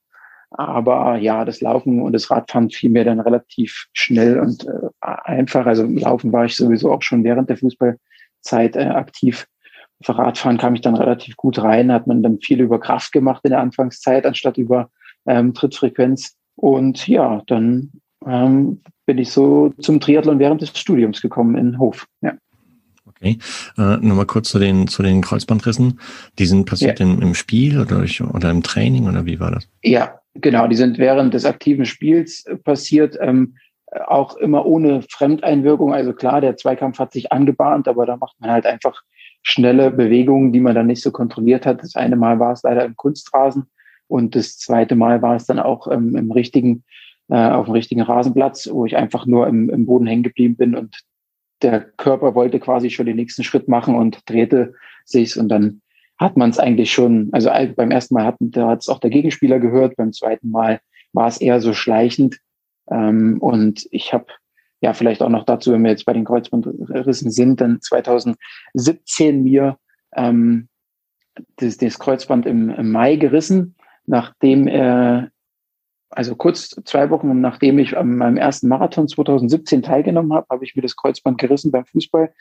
Aber 0.52 1.16
ja, 1.16 1.46
das 1.46 1.62
Laufen 1.62 2.02
und 2.02 2.12
das 2.12 2.30
Radfahren 2.30 2.70
fiel 2.70 2.90
mir 2.90 3.06
dann 3.06 3.22
relativ 3.22 3.88
schnell 3.94 4.40
und 4.40 4.68
äh, 4.68 4.90
einfach. 5.24 5.66
Also 5.66 5.86
Laufen 5.86 6.34
war 6.34 6.46
ich 6.46 6.58
sowieso 6.58 6.92
auch 6.92 7.02
schon 7.02 7.24
während 7.24 7.50
der 7.50 7.58
Fußballzeit 7.58 8.76
äh, 8.76 8.90
aktiv. 8.90 9.48
Für 10.04 10.18
Radfahren 10.18 10.58
kam 10.58 10.76
ich 10.76 10.82
dann 10.82 10.96
relativ 10.96 11.38
gut 11.38 11.60
rein, 11.60 11.92
hat 11.92 12.08
man 12.08 12.22
dann 12.22 12.40
viel 12.40 12.60
über 12.60 12.80
Kraft 12.80 13.14
gemacht 13.14 13.42
in 13.44 13.52
der 13.52 13.62
Anfangszeit, 13.62 14.26
anstatt 14.26 14.58
über 14.58 14.90
ähm, 15.26 15.54
Trittfrequenz. 15.54 16.36
Und 16.56 17.08
ja, 17.08 17.42
dann 17.48 17.92
ähm, 18.26 18.82
bin 19.06 19.20
ich 19.20 19.32
so 19.32 19.70
zum 19.80 20.00
Triathlon 20.02 20.40
während 20.40 20.62
des 20.62 20.78
Studiums 20.78 21.22
gekommen 21.22 21.56
in 21.56 21.80
Hof. 21.80 22.08
Ja. 22.22 22.34
Okay. 23.22 23.38
Äh, 23.78 23.98
Nochmal 23.98 24.26
kurz 24.26 24.50
zu 24.50 24.58
den, 24.58 24.88
zu 24.88 25.04
den 25.04 25.22
Kreuzbandrissen. 25.22 26.00
Die 26.40 26.46
sind 26.46 26.66
passiert 26.66 27.00
ja. 27.00 27.06
im, 27.06 27.22
im 27.22 27.36
Spiel 27.36 27.80
oder, 27.80 28.04
oder 28.34 28.50
im 28.50 28.64
Training 28.64 29.08
oder 29.08 29.26
wie 29.26 29.40
war 29.40 29.52
das? 29.52 29.70
Ja, 29.84 30.20
genau. 30.34 30.68
Die 30.68 30.76
sind 30.76 30.98
während 30.98 31.34
des 31.34 31.46
aktiven 31.46 31.86
Spiels 31.86 32.46
äh, 32.46 32.56
passiert. 32.56 33.18
Ähm, 33.22 33.56
auch 34.08 34.38
immer 34.38 34.66
ohne 34.66 35.02
Fremdeinwirkung. 35.10 35.94
Also 35.94 36.14
klar, 36.14 36.42
der 36.42 36.56
Zweikampf 36.56 36.98
hat 36.98 37.12
sich 37.12 37.32
angebahnt, 37.32 37.88
aber 37.88 38.06
da 38.06 38.18
macht 38.18 38.40
man 38.40 38.50
halt 38.50 38.66
einfach 38.66 39.02
schnelle 39.44 39.92
Bewegungen, 39.92 40.54
die 40.54 40.62
man 40.62 40.76
dann 40.76 40.88
nicht 40.88 41.02
so 41.02 41.12
kontrolliert 41.12 41.66
hat. 41.66 41.84
Das 41.84 41.96
eine 41.96 42.16
Mal 42.16 42.40
war 42.40 42.54
es 42.54 42.64
leider 42.64 42.86
im 42.86 42.96
Kunstrasen 42.96 43.66
und 44.08 44.36
das 44.36 44.58
zweite 44.58 44.96
Mal 44.96 45.22
war 45.22 45.36
es 45.36 45.46
dann 45.46 45.60
auch 45.60 45.92
ähm, 45.92 46.16
im 46.16 46.32
richtigen, 46.32 46.84
äh, 47.30 47.50
auf 47.50 47.66
dem 47.66 47.74
richtigen 47.74 48.02
Rasenplatz, 48.02 48.70
wo 48.72 48.86
ich 48.86 48.96
einfach 48.96 49.26
nur 49.26 49.48
im, 49.48 49.70
im 49.70 49.86
Boden 49.86 50.08
hängen 50.08 50.24
geblieben 50.24 50.56
bin 50.56 50.76
und 50.76 51.02
der 51.62 51.82
Körper 51.82 52.36
wollte 52.36 52.60
quasi 52.60 52.90
schon 52.90 53.06
den 53.06 53.16
nächsten 53.16 53.44
Schritt 53.44 53.68
machen 53.68 53.96
und 53.96 54.30
drehte 54.30 54.74
sich 55.06 55.38
und 55.38 55.50
dann 55.50 55.82
hat 56.18 56.38
man 56.38 56.52
es 56.52 56.60
eigentlich 56.60 56.92
schon, 56.92 57.30
also 57.32 57.50
beim 57.76 57.90
ersten 57.90 58.14
Mal 58.14 58.26
hat 58.26 58.80
es 58.80 58.90
auch 58.90 59.00
der 59.00 59.10
Gegenspieler 59.10 59.60
gehört, 59.60 59.96
beim 59.96 60.14
zweiten 60.14 60.52
Mal 60.52 60.80
war 61.14 61.28
es 61.28 61.42
eher 61.42 61.60
so 61.60 61.74
schleichend. 61.74 62.38
Ähm, 62.92 63.40
und 63.40 63.88
ich 63.90 64.14
habe 64.14 64.28
ja 64.82 64.94
vielleicht 64.94 65.24
auch 65.24 65.30
noch 65.30 65.46
dazu, 65.46 65.72
wenn 65.72 65.84
wir 65.84 65.90
jetzt 65.90 66.06
bei 66.06 66.14
den 66.14 66.26
Kreuzbandrissen 66.26 67.32
sind, 67.32 67.60
dann 67.60 67.82
2017 67.82 69.44
mir 69.44 69.78
ähm, 70.16 70.68
das, 71.56 71.78
das 71.78 71.98
Kreuzband 71.98 72.46
im, 72.46 72.70
im 72.70 72.92
Mai 72.92 73.16
gerissen, 73.16 73.76
nachdem 74.06 74.68
äh, 74.68 75.28
also 76.12 76.36
kurz 76.36 76.76
zwei 76.86 77.10
Wochen 77.10 77.40
nachdem 77.40 77.80
ich 77.80 77.98
an 77.98 78.18
meinem 78.18 78.38
ersten 78.38 78.68
Marathon 78.68 79.08
2017 79.08 79.82
teilgenommen 79.82 80.34
habe, 80.34 80.48
habe 80.50 80.64
ich 80.66 80.76
mir 80.76 80.82
das 80.82 80.96
Kreuzband 80.96 81.38
gerissen 81.38 81.72
beim 81.72 81.86
Fußball. 81.86 82.34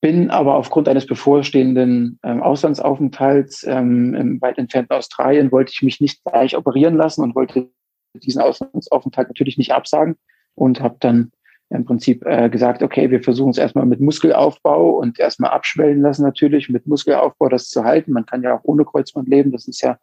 Bin 0.00 0.30
aber 0.30 0.54
aufgrund 0.54 0.88
eines 0.88 1.06
bevorstehenden 1.06 2.20
ähm, 2.22 2.40
Auslandsaufenthalts 2.40 3.64
ähm, 3.64 4.14
im 4.14 4.40
weit 4.40 4.58
entfernten 4.58 4.96
Australien, 4.96 5.50
wollte 5.50 5.72
ich 5.74 5.82
mich 5.82 6.00
nicht 6.00 6.22
gleich 6.24 6.56
operieren 6.56 6.96
lassen 6.96 7.22
und 7.22 7.34
wollte 7.34 7.68
diesen 8.14 8.40
Auslandsaufenthalt 8.40 9.28
natürlich 9.28 9.58
nicht 9.58 9.72
absagen 9.72 10.16
und 10.54 10.80
habe 10.80 10.96
dann 11.00 11.32
im 11.70 11.84
Prinzip 11.84 12.24
äh, 12.24 12.48
gesagt, 12.48 12.82
okay, 12.82 13.10
wir 13.10 13.22
versuchen 13.22 13.50
es 13.50 13.58
erstmal 13.58 13.86
mit 13.86 14.00
Muskelaufbau 14.00 14.90
und 14.98 15.18
erstmal 15.18 15.50
abschwellen 15.50 16.00
lassen 16.00 16.22
natürlich, 16.22 16.68
mit 16.68 16.86
Muskelaufbau 16.86 17.48
das 17.48 17.68
zu 17.68 17.84
halten. 17.84 18.12
Man 18.12 18.24
kann 18.24 18.42
ja 18.42 18.56
auch 18.56 18.62
ohne 18.62 18.84
Kreuzband 18.84 19.28
leben, 19.28 19.52
das 19.52 19.68
ist 19.68 19.82
ja 19.82 19.98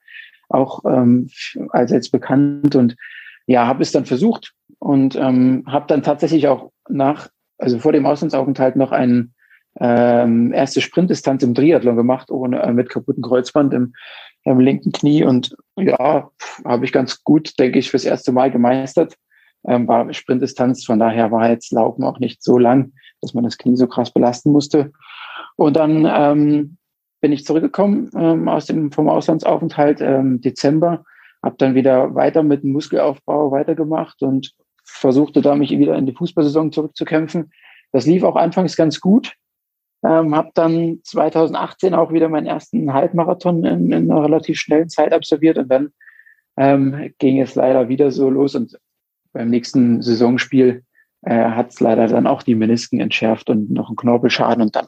auch 0.50 0.82
ähm, 0.86 1.30
allseits 1.70 2.10
bekannt 2.10 2.76
und 2.76 2.96
ja, 3.48 3.68
habe 3.68 3.84
es 3.84 3.92
dann 3.92 4.06
versucht 4.06 4.54
und 4.80 5.16
ähm, 5.16 5.64
habe 5.68 5.86
dann 5.88 6.04
tatsächlich 6.04 6.48
auch 6.48 6.72
nach, 6.90 7.30
also 7.58 7.80
vor 7.80 7.92
dem 7.92 8.06
Auslandsaufenthalt 8.06 8.76
noch 8.76 8.92
eine 8.92 9.30
ähm, 9.80 10.54
erste 10.54 10.82
Sprintdistanz 10.82 11.44
im 11.44 11.54
Triathlon 11.54 11.96
gemacht, 11.96 12.32
ohne 12.32 12.62
äh, 12.62 12.72
mit 12.72 12.90
kaputten 12.90 13.24
Kreuzband 13.24 13.74
im, 13.74 13.94
im 14.44 14.60
linken 14.60 14.92
Knie 14.92 15.24
und 15.24 15.56
ja, 15.78 16.30
habe 16.64 16.86
ich 16.86 16.92
ganz 16.92 17.24
gut, 17.24 17.60
denke 17.60 17.80
ich, 17.80 17.92
fürs 17.92 18.06
erste 18.06 18.32
Mal 18.32 18.52
gemeistert. 18.52 19.16
Ähm, 19.68 19.88
war 19.88 20.14
Sprintdistanz, 20.14 20.86
von 20.86 21.00
daher 21.00 21.32
war 21.32 21.50
jetzt 21.50 21.72
Laufen 21.72 22.04
auch 22.04 22.20
nicht 22.20 22.44
so 22.44 22.58
lang, 22.58 22.94
dass 23.22 23.34
man 23.34 23.44
das 23.44 23.58
Knie 23.58 23.76
so 23.76 23.88
krass 23.88 24.12
belasten 24.12 24.52
musste. 24.52 24.92
Und 25.56 25.76
dann 25.76 26.08
ähm, 26.08 26.78
bin 27.26 27.34
ich 27.34 27.44
zurückgekommen 27.44 28.12
ähm, 28.16 28.48
aus 28.48 28.68
dem, 28.68 28.92
vom 28.92 29.10
Auslandsaufenthalt 29.10 30.00
ähm, 30.00 30.42
Dezember, 30.42 31.04
habe 31.42 31.56
dann 31.58 31.74
wieder 31.74 32.14
weiter 32.14 32.44
mit 32.44 32.62
dem 32.62 32.72
Muskelaufbau 32.72 33.50
weitergemacht 33.50 34.22
und 34.22 34.54
versuchte 34.84 35.42
da 35.42 35.56
mich 35.56 35.72
wieder 35.72 35.96
in 35.96 36.06
die 36.06 36.14
Fußballsaison 36.14 36.72
zurückzukämpfen. 36.72 37.52
Das 37.92 38.06
lief 38.06 38.22
auch 38.22 38.36
anfangs 38.36 38.76
ganz 38.76 39.00
gut. 39.00 39.34
Ähm, 40.04 40.36
habe 40.36 40.52
dann 40.54 41.00
2018 41.04 41.96
auch 41.96 42.14
wieder 42.14 42.30
meinen 42.30 42.46
ersten 42.46 42.94
Halbmarathon 42.94 43.66
in, 43.66 43.92
in 43.92 44.12
einer 44.12 44.24
relativ 44.24 44.60
schnellen 44.60 44.90
Zeit 44.90 45.12
absolviert 45.12 45.58
und 45.58 45.68
dann 45.68 45.94
ähm, 46.58 47.12
ging 47.18 47.42
es 47.42 47.56
leider 47.56 47.90
wieder 47.90 48.12
so 48.12 48.30
los 48.30 48.54
und 48.54 48.78
beim 49.34 49.50
nächsten 49.50 50.04
Saisonspiel 50.04 50.84
äh, 51.24 51.34
hat 51.34 51.72
es 51.72 51.80
leider 51.80 52.06
dann 52.06 52.28
auch 52.28 52.44
die 52.44 52.54
Menisken 52.54 53.00
entschärft 53.00 53.50
und 53.50 53.72
noch 53.72 53.88
einen 53.88 53.96
Knorpelschaden 53.96 54.62
und 54.62 54.76
dann 54.76 54.86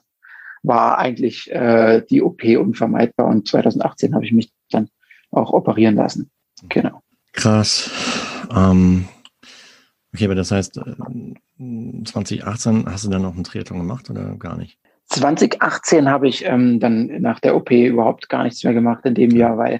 war 0.63 0.97
eigentlich 0.97 1.51
äh, 1.51 2.01
die 2.09 2.21
OP 2.21 2.43
unvermeidbar 2.43 3.27
und 3.27 3.47
2018 3.47 4.13
habe 4.13 4.25
ich 4.25 4.31
mich 4.31 4.51
dann 4.69 4.89
auch 5.31 5.51
operieren 5.51 5.95
lassen. 5.95 6.29
Genau. 6.69 7.01
Krass. 7.33 7.91
Ähm, 8.55 9.07
okay, 10.13 10.25
aber 10.25 10.35
das 10.35 10.51
heißt, 10.51 10.75
2018 10.75 12.37
äh, 12.39 12.85
hast 12.85 13.05
du 13.05 13.09
dann 13.09 13.21
noch 13.21 13.35
einen 13.35 13.43
Triathlon 13.43 13.79
gemacht 13.79 14.09
oder 14.09 14.35
gar 14.35 14.57
nicht? 14.57 14.79
2018 15.09 16.09
habe 16.09 16.27
ich 16.27 16.45
ähm, 16.45 16.79
dann 16.79 17.21
nach 17.21 17.39
der 17.39 17.55
OP 17.55 17.71
überhaupt 17.71 18.27
gar 18.29 18.43
nichts 18.43 18.63
mehr 18.63 18.73
gemacht 18.73 19.05
in 19.05 19.15
dem 19.15 19.31
Jahr, 19.31 19.57
weil 19.57 19.79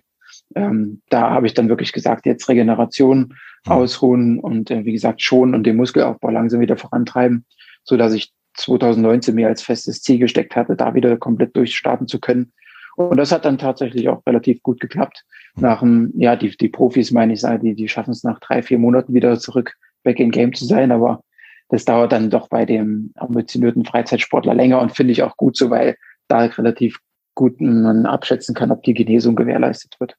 ähm, 0.55 1.01
da 1.09 1.31
habe 1.31 1.47
ich 1.47 1.53
dann 1.53 1.69
wirklich 1.69 1.91
gesagt, 1.91 2.25
jetzt 2.25 2.47
Regeneration, 2.47 3.33
mhm. 3.65 3.71
ausruhen 3.71 4.39
und 4.39 4.71
äh, 4.71 4.85
wie 4.85 4.93
gesagt 4.93 5.21
schonen 5.21 5.53
und 5.53 5.63
den 5.63 5.75
Muskelaufbau 5.75 6.29
langsam 6.29 6.61
wieder 6.61 6.77
vorantreiben, 6.77 7.45
so 7.83 7.97
dass 7.97 8.13
ich 8.13 8.31
2019 8.57 9.35
mir 9.35 9.47
als 9.47 9.61
festes 9.61 10.01
Ziel 10.01 10.19
gesteckt 10.19 10.55
hatte, 10.55 10.75
da 10.75 10.93
wieder 10.93 11.17
komplett 11.17 11.55
durchstarten 11.55 12.07
zu 12.07 12.19
können. 12.19 12.51
Und 12.95 13.17
das 13.17 13.31
hat 13.31 13.45
dann 13.45 13.59
tatsächlich 13.59 14.09
auch 14.09 14.25
relativ 14.25 14.63
gut 14.63 14.79
geklappt. 14.79 15.23
Nach 15.55 15.79
dem, 15.81 16.11
ja, 16.15 16.35
die, 16.35 16.55
die 16.57 16.69
Profis, 16.69 17.11
meine 17.11 17.33
ich, 17.33 17.43
die, 17.61 17.75
die 17.75 17.87
schaffen 17.87 18.11
es 18.11 18.23
nach 18.23 18.39
drei, 18.39 18.63
vier 18.63 18.79
Monaten 18.79 19.13
wieder 19.13 19.39
zurück 19.39 19.75
back 20.03 20.19
in 20.19 20.31
Game 20.31 20.53
zu 20.53 20.65
sein, 20.65 20.91
aber 20.91 21.21
das 21.69 21.85
dauert 21.85 22.11
dann 22.11 22.29
doch 22.29 22.47
bei 22.47 22.65
dem 22.65 23.11
ambitionierten 23.15 23.85
Freizeitsportler 23.85 24.55
länger 24.55 24.79
und 24.79 24.95
finde 24.95 25.11
ich 25.11 25.21
auch 25.21 25.37
gut 25.37 25.57
so, 25.57 25.69
weil 25.69 25.95
da 26.27 26.39
relativ 26.39 26.99
gut 27.35 27.61
man 27.61 28.05
abschätzen 28.05 28.55
kann, 28.55 28.71
ob 28.71 28.83
die 28.83 28.93
Genesung 28.93 29.35
gewährleistet 29.35 29.95
wird. 29.99 30.15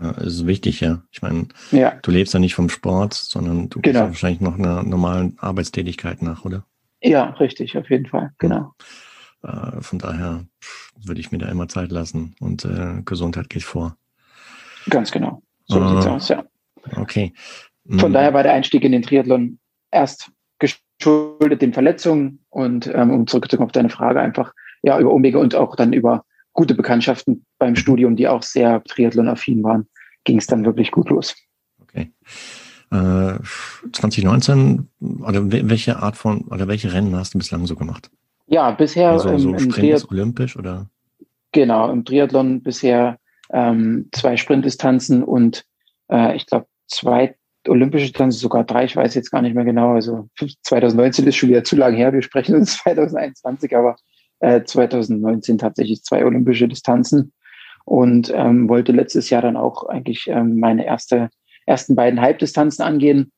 Ja, 0.00 0.10
ist 0.12 0.46
wichtig, 0.46 0.80
ja. 0.80 1.02
Ich 1.10 1.22
meine, 1.22 1.48
ja. 1.70 1.98
du 2.02 2.10
lebst 2.10 2.34
ja 2.34 2.40
nicht 2.40 2.54
vom 2.54 2.68
Sport, 2.68 3.14
sondern 3.14 3.68
du 3.68 3.80
genau. 3.80 3.82
gehst 3.82 3.94
ja 3.94 4.06
wahrscheinlich 4.06 4.40
noch 4.40 4.58
einer 4.58 4.82
normalen 4.82 5.36
Arbeitstätigkeit 5.38 6.22
nach, 6.22 6.44
oder? 6.44 6.64
Ja, 7.02 7.30
richtig, 7.30 7.76
auf 7.76 7.90
jeden 7.90 8.06
Fall, 8.06 8.32
genau. 8.38 8.72
Äh, 9.42 9.80
von 9.80 9.98
daher 9.98 10.44
würde 11.04 11.20
ich 11.20 11.30
mir 11.30 11.38
da 11.38 11.48
immer 11.48 11.68
Zeit 11.68 11.90
lassen 11.92 12.34
und 12.40 12.64
äh, 12.64 13.02
Gesundheit 13.04 13.50
geht 13.50 13.64
vor. 13.64 13.96
Ganz 14.88 15.10
genau. 15.10 15.42
So 15.66 15.80
äh, 15.80 15.88
sieht's 15.88 16.06
aus, 16.06 16.28
ja. 16.28 16.44
Okay. 16.96 17.32
Von 17.88 18.10
mhm. 18.10 18.14
daher 18.14 18.34
war 18.34 18.42
der 18.42 18.52
Einstieg 18.52 18.84
in 18.84 18.92
den 18.92 19.02
Triathlon 19.02 19.58
erst 19.90 20.30
geschuldet 20.58 21.62
den 21.62 21.72
Verletzungen 21.72 22.44
und 22.50 22.86
ähm, 22.92 23.10
um 23.10 23.26
zurückzukommen 23.26 23.68
auf 23.68 23.72
deine 23.72 23.90
Frage, 23.90 24.20
einfach 24.20 24.52
ja 24.82 24.98
über 24.98 25.12
Umwege 25.12 25.38
und 25.38 25.54
auch 25.54 25.76
dann 25.76 25.92
über 25.92 26.24
gute 26.52 26.74
Bekanntschaften 26.74 27.44
beim 27.58 27.70
mhm. 27.70 27.76
Studium, 27.76 28.16
die 28.16 28.28
auch 28.28 28.42
sehr 28.42 28.82
Triathlon-affin 28.84 29.62
waren, 29.62 29.88
ging 30.24 30.38
es 30.38 30.46
dann 30.46 30.64
wirklich 30.64 30.90
gut 30.90 31.10
los. 31.10 31.36
Okay. 31.82 32.10
Äh, 32.90 33.38
2019, 33.92 34.88
oder 35.20 35.50
welche 35.50 35.96
Art 35.98 36.16
von, 36.16 36.42
oder 36.42 36.68
welche 36.68 36.92
Rennen 36.92 37.16
hast 37.16 37.34
du 37.34 37.38
bislang 37.38 37.66
so 37.66 37.74
gemacht? 37.74 38.10
Ja, 38.46 38.70
bisher 38.70 39.10
also, 39.10 39.30
im, 39.30 39.38
so 39.38 39.50
im 39.50 39.58
Sprint 39.58 40.10
olympisch 40.10 40.56
oder? 40.56 40.86
Genau, 41.52 41.90
im 41.90 42.04
Triathlon 42.04 42.62
bisher 42.62 43.18
ähm, 43.50 44.08
zwei 44.12 44.36
Sprintdistanzen 44.36 45.24
und 45.24 45.64
äh, 46.08 46.36
ich 46.36 46.46
glaube 46.46 46.66
zwei 46.86 47.34
olympische 47.68 48.06
Distanzen, 48.06 48.38
sogar 48.38 48.64
drei, 48.64 48.84
ich 48.84 48.96
weiß 48.96 49.14
jetzt 49.14 49.30
gar 49.30 49.42
nicht 49.42 49.54
mehr 49.54 49.64
genau. 49.64 49.94
Also 49.94 50.28
2019 50.62 51.26
ist 51.26 51.36
schon 51.36 51.48
wieder 51.48 51.64
zu 51.64 51.76
lange 51.76 51.96
her, 51.96 52.12
wir 52.12 52.22
sprechen 52.22 52.54
uns 52.54 52.78
2021, 52.82 53.76
aber 53.76 53.96
äh, 54.40 54.62
2019 54.62 55.58
tatsächlich 55.58 56.02
zwei 56.02 56.24
olympische 56.24 56.68
Distanzen 56.68 57.32
und 57.84 58.32
ähm, 58.34 58.68
wollte 58.68 58.92
letztes 58.92 59.30
Jahr 59.30 59.42
dann 59.42 59.56
auch 59.56 59.84
eigentlich 59.88 60.26
ähm, 60.28 60.58
meine 60.58 60.84
erste, 60.84 61.30
ersten 61.66 61.94
beiden 61.94 62.20
Halbdistanzen 62.20 62.84
angehen. 62.84 63.32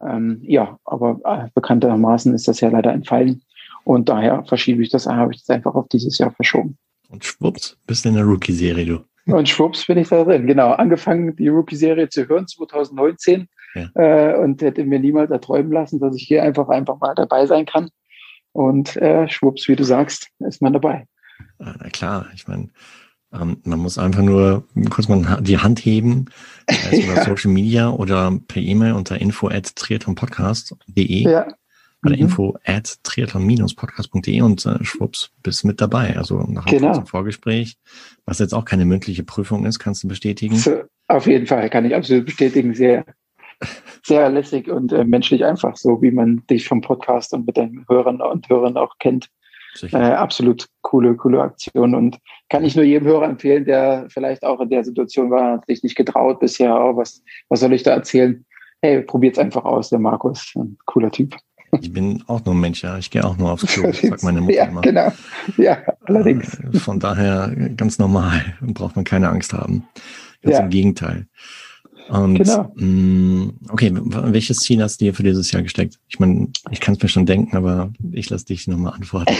Ähm, 0.00 0.40
ja, 0.42 0.78
aber 0.84 1.20
äh, 1.24 1.48
bekanntermaßen 1.54 2.34
ist 2.34 2.46
das 2.46 2.60
ja 2.60 2.68
leider 2.68 2.92
entfallen. 2.92 3.42
Und 3.84 4.08
daher 4.08 4.44
verschiebe 4.44 4.82
ich 4.82 4.90
das, 4.90 5.06
habe 5.06 5.32
ich 5.32 5.40
das 5.40 5.50
einfach 5.50 5.74
auf 5.74 5.88
dieses 5.88 6.18
Jahr 6.18 6.30
verschoben. 6.32 6.76
Und 7.08 7.24
schwupps, 7.24 7.78
bist 7.86 8.04
du 8.04 8.10
in 8.10 8.16
der 8.16 8.24
Rookie-Serie, 8.24 8.84
du. 8.84 9.04
Und 9.32 9.48
schwupps 9.48 9.86
bin 9.86 9.98
ich 9.98 10.08
da 10.08 10.24
drin. 10.24 10.46
Genau, 10.46 10.72
angefangen 10.72 11.36
die 11.36 11.48
Rookie-Serie 11.48 12.08
zu 12.08 12.28
hören 12.28 12.46
2019 12.46 13.48
ja. 13.74 13.90
äh, 13.94 14.38
und 14.38 14.62
hätte 14.62 14.84
mir 14.84 14.98
niemals 14.98 15.30
erträumen 15.30 15.72
lassen, 15.72 16.00
dass 16.00 16.16
ich 16.16 16.22
hier 16.22 16.42
einfach 16.42 16.68
einfach 16.68 16.98
mal 17.00 17.14
dabei 17.14 17.46
sein 17.46 17.66
kann. 17.66 17.90
Und 18.52 18.96
äh, 18.96 19.28
schwupps, 19.28 19.68
wie 19.68 19.76
du 19.76 19.84
sagst, 19.84 20.28
ist 20.40 20.62
man 20.62 20.72
dabei. 20.72 21.06
Na 21.58 21.74
klar, 21.90 22.26
ich 22.34 22.48
meine, 22.48 22.68
ähm, 23.32 23.58
man 23.64 23.78
muss 23.78 23.98
einfach 23.98 24.22
nur 24.22 24.64
kurz 24.90 25.08
mal 25.08 25.40
die 25.40 25.58
Hand 25.58 25.80
heben, 25.80 26.26
also 26.66 26.96
ja. 26.96 27.12
über 27.12 27.24
Social 27.24 27.50
Media 27.50 27.90
oder 27.90 28.38
per 28.48 28.62
E-Mail 28.62 28.92
unter 28.92 29.20
info 29.20 29.48
at 29.48 29.74
triathlonpodcast.de. 29.76 31.22
Ja 31.22 31.46
bei 32.00 32.10
der 32.10 32.18
mhm. 32.18 32.24
Info 32.24 32.56
at 32.64 33.02
triathlon-podcast.de 33.02 34.40
und 34.42 34.64
äh, 34.66 34.84
schwupps, 34.84 35.30
bist 35.42 35.64
mit 35.64 35.80
dabei. 35.80 36.16
Also 36.16 36.38
nach 36.42 36.66
einem 36.66 36.78
genau. 36.78 37.04
Vorgespräch, 37.04 37.76
was 38.24 38.38
jetzt 38.38 38.54
auch 38.54 38.64
keine 38.64 38.84
mündliche 38.84 39.24
Prüfung 39.24 39.66
ist, 39.66 39.78
kannst 39.78 40.04
du 40.04 40.08
bestätigen? 40.08 40.56
So, 40.56 40.82
auf 41.08 41.26
jeden 41.26 41.46
Fall, 41.46 41.68
kann 41.70 41.84
ich 41.84 41.94
absolut 41.94 42.26
bestätigen. 42.26 42.74
Sehr, 42.74 43.04
sehr 44.04 44.28
lässig 44.30 44.70
und 44.70 44.92
äh, 44.92 45.04
menschlich 45.04 45.44
einfach, 45.44 45.76
so 45.76 46.00
wie 46.00 46.12
man 46.12 46.46
dich 46.48 46.68
vom 46.68 46.82
Podcast 46.82 47.34
und 47.34 47.46
mit 47.46 47.56
deinen 47.56 47.84
Hörern 47.88 48.20
und 48.20 48.48
Hörern 48.48 48.76
auch 48.76 48.94
kennt. 48.98 49.28
Äh, 49.92 49.96
absolut 49.96 50.66
coole, 50.82 51.14
coole 51.14 51.40
Aktion 51.40 51.94
und 51.94 52.18
kann 52.48 52.64
ich 52.64 52.74
nur 52.74 52.84
jedem 52.84 53.06
Hörer 53.06 53.28
empfehlen, 53.28 53.64
der 53.64 54.06
vielleicht 54.08 54.44
auch 54.44 54.60
in 54.60 54.70
der 54.70 54.84
Situation 54.84 55.30
war, 55.30 55.54
hat 55.54 55.66
sich 55.66 55.82
nicht 55.82 55.96
getraut 55.96 56.40
bisher, 56.40 56.74
oh, 56.74 56.96
was, 56.96 57.22
was 57.48 57.60
soll 57.60 57.72
ich 57.72 57.82
da 57.82 57.92
erzählen? 57.92 58.44
Hey, 58.80 59.02
probiert's 59.02 59.38
einfach 59.38 59.64
aus, 59.64 59.90
der 59.90 59.98
Markus, 59.98 60.52
ein 60.56 60.76
cooler 60.86 61.10
Typ. 61.10 61.36
Ich 61.80 61.92
bin 61.92 62.24
auch 62.26 62.44
nur 62.44 62.54
ein 62.54 62.60
Mensch, 62.60 62.82
ja. 62.82 62.96
Ich 62.98 63.10
gehe 63.10 63.24
auch 63.24 63.36
nur 63.36 63.52
aufs 63.52 63.66
Klo, 63.66 63.92
sagt 63.92 64.22
meine 64.22 64.40
Mutter 64.40 64.54
ja, 64.54 64.64
immer. 64.64 64.80
Genau. 64.80 65.12
Ja, 65.56 65.78
allerdings. 66.04 66.58
Äh, 66.60 66.78
von 66.78 66.98
daher 66.98 67.52
ganz 67.76 67.98
normal. 67.98 68.56
Braucht 68.60 68.96
man 68.96 69.04
keine 69.04 69.28
Angst 69.28 69.52
haben. 69.52 69.86
Ganz 70.42 70.56
ja. 70.56 70.64
im 70.64 70.70
Gegenteil. 70.70 71.26
Und, 72.08 72.38
genau. 72.38 72.72
Mh, 72.74 72.84
mm, 72.84 73.58
okay, 73.70 73.92
welches 73.94 74.58
Ziel 74.58 74.82
hast 74.82 75.00
du 75.00 75.06
dir 75.06 75.14
für 75.14 75.22
dieses 75.22 75.52
Jahr 75.52 75.62
gesteckt? 75.62 75.98
Ich 76.08 76.18
meine, 76.18 76.48
ich 76.70 76.80
kann 76.80 76.94
es 76.94 77.02
mir 77.02 77.08
schon 77.08 77.26
denken, 77.26 77.56
aber 77.56 77.92
ich 78.12 78.30
lasse 78.30 78.46
dich 78.46 78.66
nochmal 78.66 78.94
antworten. 78.94 79.34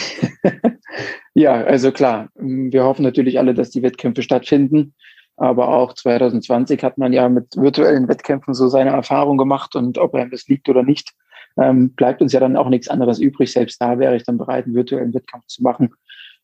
ja, 1.35 1.53
also 1.53 1.93
klar, 1.93 2.29
wir 2.35 2.85
hoffen 2.85 3.03
natürlich 3.03 3.39
alle, 3.39 3.55
dass 3.55 3.71
die 3.71 3.83
Wettkämpfe 3.83 4.23
stattfinden. 4.23 4.95
Aber 5.37 5.69
auch 5.69 5.95
2020 5.95 6.83
hat 6.83 6.99
man 6.99 7.13
ja 7.13 7.29
mit 7.29 7.57
virtuellen 7.57 8.09
Wettkämpfen 8.09 8.55
so 8.55 8.67
seine 8.69 8.91
Erfahrung 8.91 9.39
gemacht 9.39 9.77
und 9.77 9.97
ob 9.97 10.15
einem 10.15 10.33
das 10.33 10.49
liegt 10.49 10.69
oder 10.69 10.83
nicht, 10.83 11.13
ähm, 11.57 11.95
bleibt 11.95 12.21
uns 12.21 12.33
ja 12.33 12.41
dann 12.41 12.57
auch 12.57 12.69
nichts 12.69 12.89
anderes 12.89 13.21
übrig. 13.21 13.53
Selbst 13.53 13.81
da 13.81 14.01
wäre 14.01 14.17
ich 14.17 14.25
dann 14.25 14.37
bereit, 14.37 14.67
einen 14.67 14.75
virtuellen 14.75 15.15
Wettkampf 15.15 15.47
zu 15.47 15.63
machen. 15.63 15.95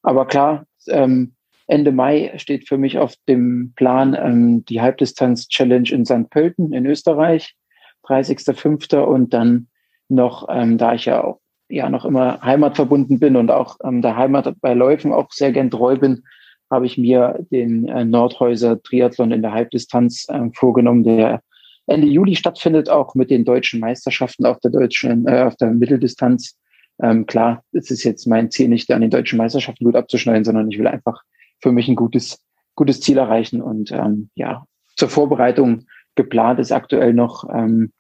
Aber 0.02 0.26
klar, 0.26 0.66
ähm, 0.88 1.34
Ende 1.66 1.92
Mai 1.92 2.32
steht 2.36 2.68
für 2.68 2.78
mich 2.78 2.98
auf 2.98 3.14
dem 3.28 3.72
Plan 3.74 4.16
ähm, 4.18 4.64
die 4.66 4.80
Halbdistanz-Challenge 4.80 5.90
in 5.90 6.04
St. 6.04 6.28
Pölten 6.30 6.72
in 6.72 6.86
Österreich, 6.86 7.54
30.05. 8.06 8.98
Und 8.98 9.32
dann 9.32 9.68
noch, 10.08 10.48
ähm, 10.50 10.78
da 10.78 10.94
ich 10.94 11.06
ja 11.06 11.24
auch 11.24 11.40
ja 11.68 11.88
noch 11.88 12.04
immer 12.04 12.40
heimatverbunden 12.42 13.18
bin 13.18 13.36
und 13.36 13.50
auch 13.50 13.78
ähm, 13.82 14.02
der 14.02 14.16
Heimat 14.16 14.54
bei 14.60 14.74
Läufen 14.74 15.12
auch 15.12 15.30
sehr 15.30 15.52
gern 15.52 15.70
treu 15.70 15.96
bin, 15.96 16.22
habe 16.70 16.86
ich 16.86 16.98
mir 16.98 17.38
den 17.50 17.88
äh, 17.88 18.04
Nordhäuser 18.04 18.82
Triathlon 18.82 19.32
in 19.32 19.42
der 19.42 19.52
Halbdistanz 19.52 20.26
äh, 20.28 20.50
vorgenommen, 20.54 21.04
der 21.04 21.40
Ende 21.86 22.06
Juli 22.06 22.36
stattfindet, 22.36 22.88
auch 22.88 23.14
mit 23.14 23.30
den 23.30 23.44
deutschen 23.44 23.80
Meisterschaften 23.80 24.46
auf 24.46 24.58
der 24.60 24.70
deutschen, 24.70 25.26
äh, 25.26 25.42
auf 25.42 25.56
der 25.56 25.70
Mitteldistanz. 25.70 26.58
Ähm, 27.02 27.26
klar, 27.26 27.62
es 27.72 27.90
ist 27.90 28.04
jetzt 28.04 28.26
mein 28.26 28.50
Ziel, 28.50 28.68
nicht 28.68 28.90
an 28.90 29.00
den 29.00 29.10
deutschen 29.10 29.36
Meisterschaften 29.36 29.84
gut 29.84 29.96
abzuschneiden, 29.96 30.44
sondern 30.44 30.70
ich 30.70 30.78
will 30.78 30.86
einfach 30.86 31.22
für 31.64 31.72
mich 31.72 31.88
ein 31.88 31.96
gutes, 31.96 32.44
gutes 32.76 33.00
Ziel 33.00 33.16
erreichen. 33.16 33.62
Und 33.62 33.90
ähm, 33.90 34.28
ja, 34.34 34.66
zur 34.96 35.08
Vorbereitung 35.08 35.86
geplant 36.14 36.60
ist 36.60 36.72
aktuell 36.72 37.14
noch 37.14 37.48
ähm, 37.52 37.90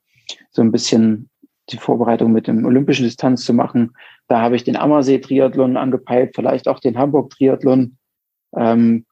so 0.50 0.60
ein 0.60 0.70
bisschen 0.70 1.30
die 1.70 1.78
Vorbereitung 1.78 2.30
mit 2.30 2.46
dem 2.46 2.66
olympischen 2.66 3.04
Distanz 3.04 3.42
zu 3.42 3.54
machen. 3.54 3.92
Da 4.28 4.42
habe 4.42 4.54
ich 4.54 4.64
den 4.64 4.76
Ammersee-Triathlon 4.76 5.78
angepeilt, 5.78 6.32
vielleicht 6.34 6.68
auch 6.68 6.78
den 6.78 6.98
Hamburg-Triathlon. 6.98 7.96
Ähm, 8.54 9.06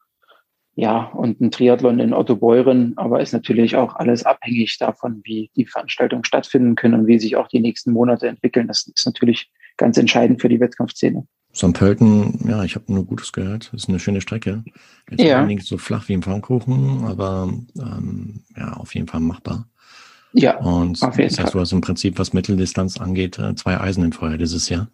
ja, 0.75 1.05
und 1.15 1.41
ein 1.41 1.49
Triathlon 1.49 1.99
in 1.99 2.13
Ottobeuren, 2.13 2.93
aber 2.95 3.21
ist 3.21 3.33
natürlich 3.33 3.75
auch 3.75 3.95
alles 3.95 4.23
abhängig 4.23 4.77
davon, 4.77 5.21
wie 5.23 5.49
die 5.55 5.65
Veranstaltungen 5.65 6.25
stattfinden 6.25 6.75
können 6.75 6.93
und 6.93 7.07
wie 7.07 7.17
sich 7.17 7.35
auch 7.37 7.47
die 7.47 7.59
nächsten 7.59 7.91
Monate 7.91 8.27
entwickeln. 8.27 8.67
Das 8.67 8.85
ist 8.85 9.05
natürlich 9.07 9.51
ganz 9.77 9.97
entscheidend 9.97 10.41
für 10.41 10.49
die 10.49 10.59
Wettkampfszene. 10.59 11.25
St. 11.55 11.73
Pölten, 11.73 12.39
ja, 12.47 12.63
ich 12.63 12.75
habe 12.75 12.91
nur 12.91 13.05
Gutes 13.05 13.31
gehört. 13.31 13.69
Das 13.71 13.83
ist 13.83 13.89
eine 13.89 13.99
schöne 13.99 14.21
Strecke. 14.21 14.63
Jetzt 15.09 15.21
ja. 15.21 15.45
nicht 15.45 15.65
so 15.65 15.77
flach 15.77 16.07
wie 16.09 16.13
im 16.13 16.23
Pfannkuchen, 16.23 17.05
aber 17.05 17.53
ähm, 17.77 18.41
ja, 18.57 18.73
auf 18.73 18.95
jeden 18.95 19.07
Fall 19.07 19.19
machbar. 19.19 19.67
Ja, 20.33 20.57
und 20.57 21.01
auf 21.03 21.17
jeden 21.17 21.29
das 21.29 21.37
heißt, 21.37 21.51
Fall. 21.51 21.51
du 21.51 21.59
hast 21.59 21.71
im 21.73 21.81
Prinzip, 21.81 22.17
was 22.17 22.33
Mitteldistanz 22.33 22.99
angeht, 22.99 23.37
äh, 23.37 23.53
zwei 23.55 23.79
Eisen 23.79 24.03
im 24.03 24.11
Feuer 24.11 24.37
dieses 24.37 24.67
Jahr. 24.69 24.89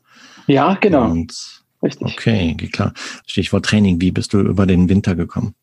Ja, 0.48 0.78
genau. 0.80 1.10
Und, 1.10 1.64
Richtig. 1.82 2.08
Okay, 2.08 2.58
klar. 2.74 2.94
Stichwort 3.26 3.66
Training. 3.66 4.02
Wie 4.02 4.12
bist 4.12 4.34
du 4.34 4.42
über 4.42 4.66
den 4.66 4.90
Winter 4.90 5.16
gekommen? 5.16 5.56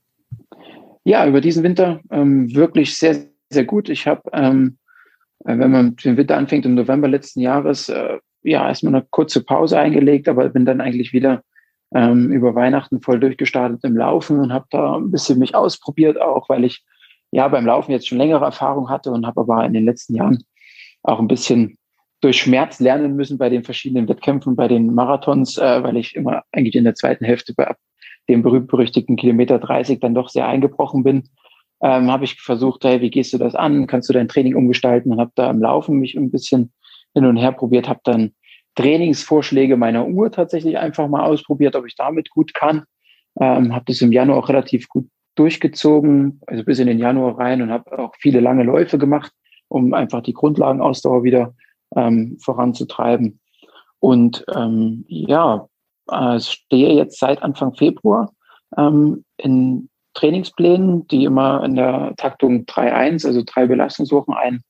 Ja, 1.04 1.26
über 1.26 1.42
diesen 1.42 1.62
Winter 1.62 2.00
ähm, 2.10 2.54
wirklich 2.54 2.96
sehr, 2.96 3.26
sehr 3.50 3.64
gut. 3.64 3.90
Ich 3.90 4.06
habe 4.06 4.22
ähm, 4.32 4.78
äh, 5.44 5.58
wenn 5.58 5.70
man 5.70 5.96
den 5.96 6.16
Winter 6.16 6.36
anfängt 6.36 6.66
im 6.66 6.74
November 6.74 7.08
letzten 7.08 7.40
Jahres, 7.40 7.88
äh, 7.88 8.18
ja, 8.46 8.68
erstmal 8.68 8.94
eine 8.94 9.06
kurze 9.10 9.44
Pause 9.44 9.78
eingelegt, 9.78 10.28
aber 10.28 10.48
bin 10.48 10.64
dann 10.64 10.80
eigentlich 10.80 11.12
wieder 11.12 11.42
ähm, 11.94 12.30
über 12.30 12.54
Weihnachten 12.54 13.00
voll 13.00 13.20
durchgestartet 13.20 13.84
im 13.84 13.96
Laufen 13.96 14.40
und 14.40 14.52
habe 14.52 14.66
da 14.70 14.96
ein 14.96 15.10
bisschen 15.10 15.38
mich 15.38 15.54
ausprobiert, 15.54 16.20
auch 16.20 16.48
weil 16.48 16.64
ich 16.64 16.84
ja 17.32 17.48
beim 17.48 17.66
Laufen 17.66 17.92
jetzt 17.92 18.08
schon 18.08 18.18
längere 18.18 18.44
Erfahrung 18.44 18.88
hatte 18.88 19.10
und 19.10 19.26
habe 19.26 19.40
aber 19.40 19.64
in 19.64 19.72
den 19.72 19.84
letzten 19.84 20.14
Jahren 20.14 20.44
auch 21.02 21.18
ein 21.18 21.28
bisschen 21.28 21.76
durch 22.20 22.38
Schmerz 22.38 22.80
lernen 22.80 23.14
müssen 23.16 23.38
bei 23.38 23.48
den 23.48 23.64
verschiedenen 23.64 24.08
Wettkämpfen, 24.08 24.56
bei 24.56 24.68
den 24.68 24.94
Marathons, 24.94 25.58
äh, 25.58 25.82
weil 25.82 25.96
ich 25.96 26.14
immer 26.16 26.42
eigentlich 26.52 26.74
in 26.74 26.84
der 26.84 26.94
zweiten 26.94 27.24
Hälfte 27.24 27.52
bei 27.54 27.74
dem 28.28 28.42
berühmt-berüchtigten 28.42 29.16
Kilometer 29.16 29.58
30 29.58 30.00
dann 30.00 30.14
doch 30.14 30.28
sehr 30.28 30.48
eingebrochen 30.48 31.04
bin. 31.04 31.28
Ähm, 31.82 32.10
habe 32.10 32.24
ich 32.24 32.40
versucht, 32.40 32.84
hey, 32.84 33.00
wie 33.00 33.10
gehst 33.10 33.32
du 33.32 33.38
das 33.38 33.54
an? 33.54 33.86
Kannst 33.86 34.08
du 34.08 34.12
dein 34.12 34.28
Training 34.28 34.56
umgestalten? 34.56 35.12
Und 35.12 35.20
habe 35.20 35.32
da 35.34 35.50
im 35.50 35.60
Laufen 35.60 35.98
mich 35.98 36.16
ein 36.16 36.30
bisschen 36.30 36.72
hin 37.16 37.24
und 37.24 37.36
her 37.36 37.52
probiert, 37.52 37.88
habe 37.88 38.00
dann 38.04 38.32
Trainingsvorschläge 38.74 39.76
meiner 39.76 40.06
Uhr 40.06 40.30
tatsächlich 40.30 40.76
einfach 40.76 41.08
mal 41.08 41.24
ausprobiert, 41.24 41.74
ob 41.74 41.86
ich 41.86 41.96
damit 41.96 42.30
gut 42.30 42.52
kann. 42.52 42.84
Ähm, 43.40 43.74
habe 43.74 43.86
das 43.86 44.02
im 44.02 44.12
Januar 44.12 44.38
auch 44.38 44.48
relativ 44.50 44.88
gut 44.88 45.08
durchgezogen, 45.34 46.40
also 46.46 46.62
bis 46.62 46.78
in 46.78 46.86
den 46.86 46.98
Januar 46.98 47.38
rein 47.38 47.62
und 47.62 47.70
habe 47.70 47.98
auch 47.98 48.14
viele 48.18 48.40
lange 48.40 48.64
Läufe 48.64 48.98
gemacht, 48.98 49.32
um 49.68 49.94
einfach 49.94 50.22
die 50.22 50.34
Grundlagenausdauer 50.34 51.24
wieder 51.24 51.54
ähm, 51.96 52.38
voranzutreiben. 52.40 53.40
Und 54.00 54.44
ähm, 54.54 55.04
ja, 55.08 55.68
äh, 56.10 56.38
stehe 56.38 56.92
jetzt 56.94 57.18
seit 57.18 57.42
Anfang 57.42 57.74
Februar 57.74 58.30
ähm, 58.76 59.24
in 59.38 59.88
Trainingsplänen, 60.12 61.06
die 61.08 61.24
immer 61.24 61.64
in 61.64 61.76
der 61.76 62.14
Taktung 62.16 62.64
3.1, 62.64 63.26
also 63.26 63.42
drei 63.44 63.66
Belastungswochen, 63.66 64.34
ein, 64.34 64.60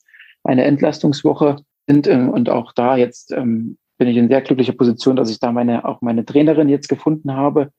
eine 0.45 0.65
Entlastungswoche 0.65 1.57
sind. 1.87 2.07
Ähm, 2.07 2.29
und 2.31 2.49
auch 2.49 2.73
da 2.73 2.97
jetzt 2.97 3.33
ähm, 3.33 3.79
bin 3.99 4.09
ich 4.09 4.17
in 4.17 4.29
sehr 4.29 4.43
glücklicher 4.43 4.73
Position, 4.73 5.17
dass 5.17 5.31
ich 5.31 5.39
da 5.39 5.53
meine, 5.53 5.85
auch 5.85 6.01
meine 6.03 6.25
Trainerin 6.25 6.69
jetzt 6.69 6.89
gefunden 6.89 7.33
habe, 7.33 7.71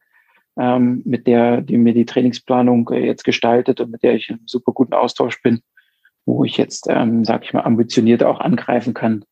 ähm, 0.57 1.01
mit 1.05 1.27
der, 1.27 1.61
die 1.61 1.77
mir 1.77 1.93
die 1.93 2.05
Trainingsplanung 2.05 2.89
äh, 2.89 3.05
jetzt 3.05 3.23
gestaltet 3.23 3.79
und 3.79 3.91
mit 3.91 4.03
der 4.03 4.15
ich 4.15 4.29
im 4.29 4.39
super 4.45 4.71
guten 4.71 4.93
Austausch 4.93 5.41
bin, 5.41 5.61
wo 6.25 6.43
ich 6.43 6.57
jetzt, 6.57 6.87
ähm, 6.89 7.23
sag 7.23 7.43
ich 7.43 7.53
mal, 7.53 7.61
ambitioniert 7.61 8.23
auch 8.23 8.39
angreifen 8.39 8.93
kann. 8.93 9.23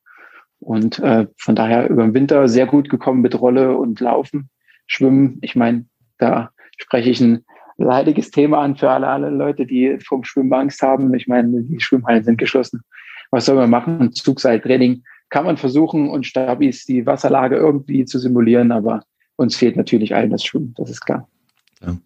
Und 0.59 0.99
äh, 0.99 1.27
von 1.37 1.55
daher 1.55 1.89
über 1.89 2.03
den 2.03 2.13
Winter 2.13 2.47
sehr 2.47 2.65
gut 2.65 2.89
gekommen 2.89 3.21
mit 3.21 3.39
Rolle 3.39 3.75
und 3.77 3.99
Laufen, 3.99 4.49
Schwimmen. 4.87 5.39
Ich 5.41 5.55
meine, 5.55 5.85
da 6.17 6.51
spreche 6.77 7.09
ich 7.09 7.19
ein 7.19 7.43
leidiges 7.77 8.31
Thema 8.31 8.59
an 8.59 8.77
für 8.77 8.89
alle, 8.89 9.07
alle 9.07 9.29
Leute, 9.29 9.65
die 9.65 9.97
vom 9.99 10.23
Schwimmen 10.23 10.53
Angst 10.53 10.81
haben. 10.81 11.13
Ich 11.13 11.27
meine, 11.27 11.63
die 11.63 11.79
Schwimmhallen 11.79 12.23
sind 12.23 12.37
geschlossen. 12.37 12.83
Was 13.31 13.45
soll 13.45 13.55
man 13.55 13.69
machen? 13.69 14.13
Zugseiltraining 14.13 15.03
kann 15.29 15.45
man 15.45 15.57
versuchen 15.57 16.09
und 16.09 16.25
Stabis 16.25 16.85
die 16.85 17.05
Wasserlage 17.05 17.55
irgendwie 17.55 18.05
zu 18.05 18.19
simulieren, 18.19 18.71
aber 18.71 19.03
uns 19.35 19.55
fehlt 19.55 19.75
natürlich 19.75 20.15
allen 20.15 20.29
das 20.29 20.43
Schwimmen, 20.43 20.73
das 20.77 20.89
ist 20.89 21.01
klar. 21.01 21.27
Ja. 21.81 21.97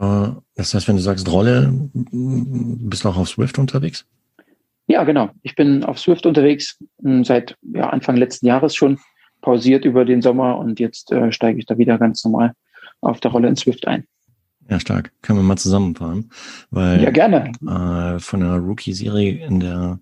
Äh, 0.00 0.32
das 0.54 0.74
heißt, 0.74 0.88
wenn 0.88 0.96
du 0.96 1.02
sagst 1.02 1.30
Rolle, 1.30 1.70
bist 1.92 3.04
du 3.04 3.08
auch 3.08 3.16
auf 3.16 3.28
Swift 3.28 3.58
unterwegs? 3.58 4.06
Ja, 4.86 5.04
genau. 5.04 5.30
Ich 5.42 5.54
bin 5.54 5.84
auf 5.84 5.98
Swift 5.98 6.26
unterwegs 6.26 6.78
hm, 7.02 7.24
seit 7.24 7.56
ja, 7.62 7.90
Anfang 7.90 8.16
letzten 8.16 8.46
Jahres 8.46 8.74
schon, 8.74 8.98
pausiert 9.40 9.84
über 9.84 10.04
den 10.04 10.22
Sommer 10.22 10.58
und 10.58 10.80
jetzt 10.80 11.12
äh, 11.12 11.32
steige 11.32 11.58
ich 11.58 11.66
da 11.66 11.76
wieder 11.76 11.98
ganz 11.98 12.24
normal 12.24 12.52
auf 13.00 13.20
der 13.20 13.32
Rolle 13.32 13.48
in 13.48 13.56
Swift 13.56 13.86
ein. 13.86 14.06
Ja, 14.68 14.80
stark. 14.80 15.12
Können 15.22 15.38
wir 15.38 15.44
mal 15.44 15.56
zusammenfahren? 15.56 16.30
Weil, 16.70 17.02
ja, 17.02 17.10
gerne. 17.10 17.52
Äh, 17.66 18.18
von 18.18 18.40
der 18.40 18.56
Rookie-Serie 18.56 19.44
in 19.46 19.60
der, 19.60 19.98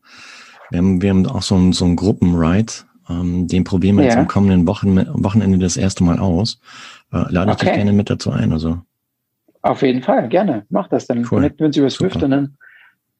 wir 0.70 0.78
haben, 0.78 1.02
wir 1.02 1.10
haben 1.10 1.26
auch 1.26 1.42
so 1.42 1.56
ein, 1.56 1.72
so 1.72 1.84
ein 1.84 1.96
Gruppenride, 1.96 2.72
ähm, 3.08 3.48
den 3.48 3.64
probieren 3.64 3.96
wir 3.96 4.04
ja. 4.04 4.10
jetzt 4.10 4.18
am 4.18 4.28
kommenden 4.28 4.66
Wochen, 4.66 4.96
Wochenende 5.24 5.58
das 5.58 5.76
erste 5.76 6.04
Mal 6.04 6.18
aus. 6.18 6.60
Äh, 7.12 7.24
lade 7.30 7.50
ich 7.50 7.56
okay. 7.56 7.66
dich 7.66 7.74
gerne 7.74 7.92
mit 7.92 8.10
dazu 8.10 8.30
ein. 8.30 8.52
Also. 8.52 8.78
Auf 9.62 9.82
jeden 9.82 10.02
Fall, 10.02 10.28
gerne. 10.28 10.64
Mach 10.70 10.88
das. 10.88 11.06
Dann 11.06 11.18
cool. 11.18 11.28
connecten 11.28 11.58
wir 11.58 11.66
uns 11.66 11.76
über 11.76 11.90
Swift 11.90 12.22
und 12.22 12.30
dann 12.30 12.56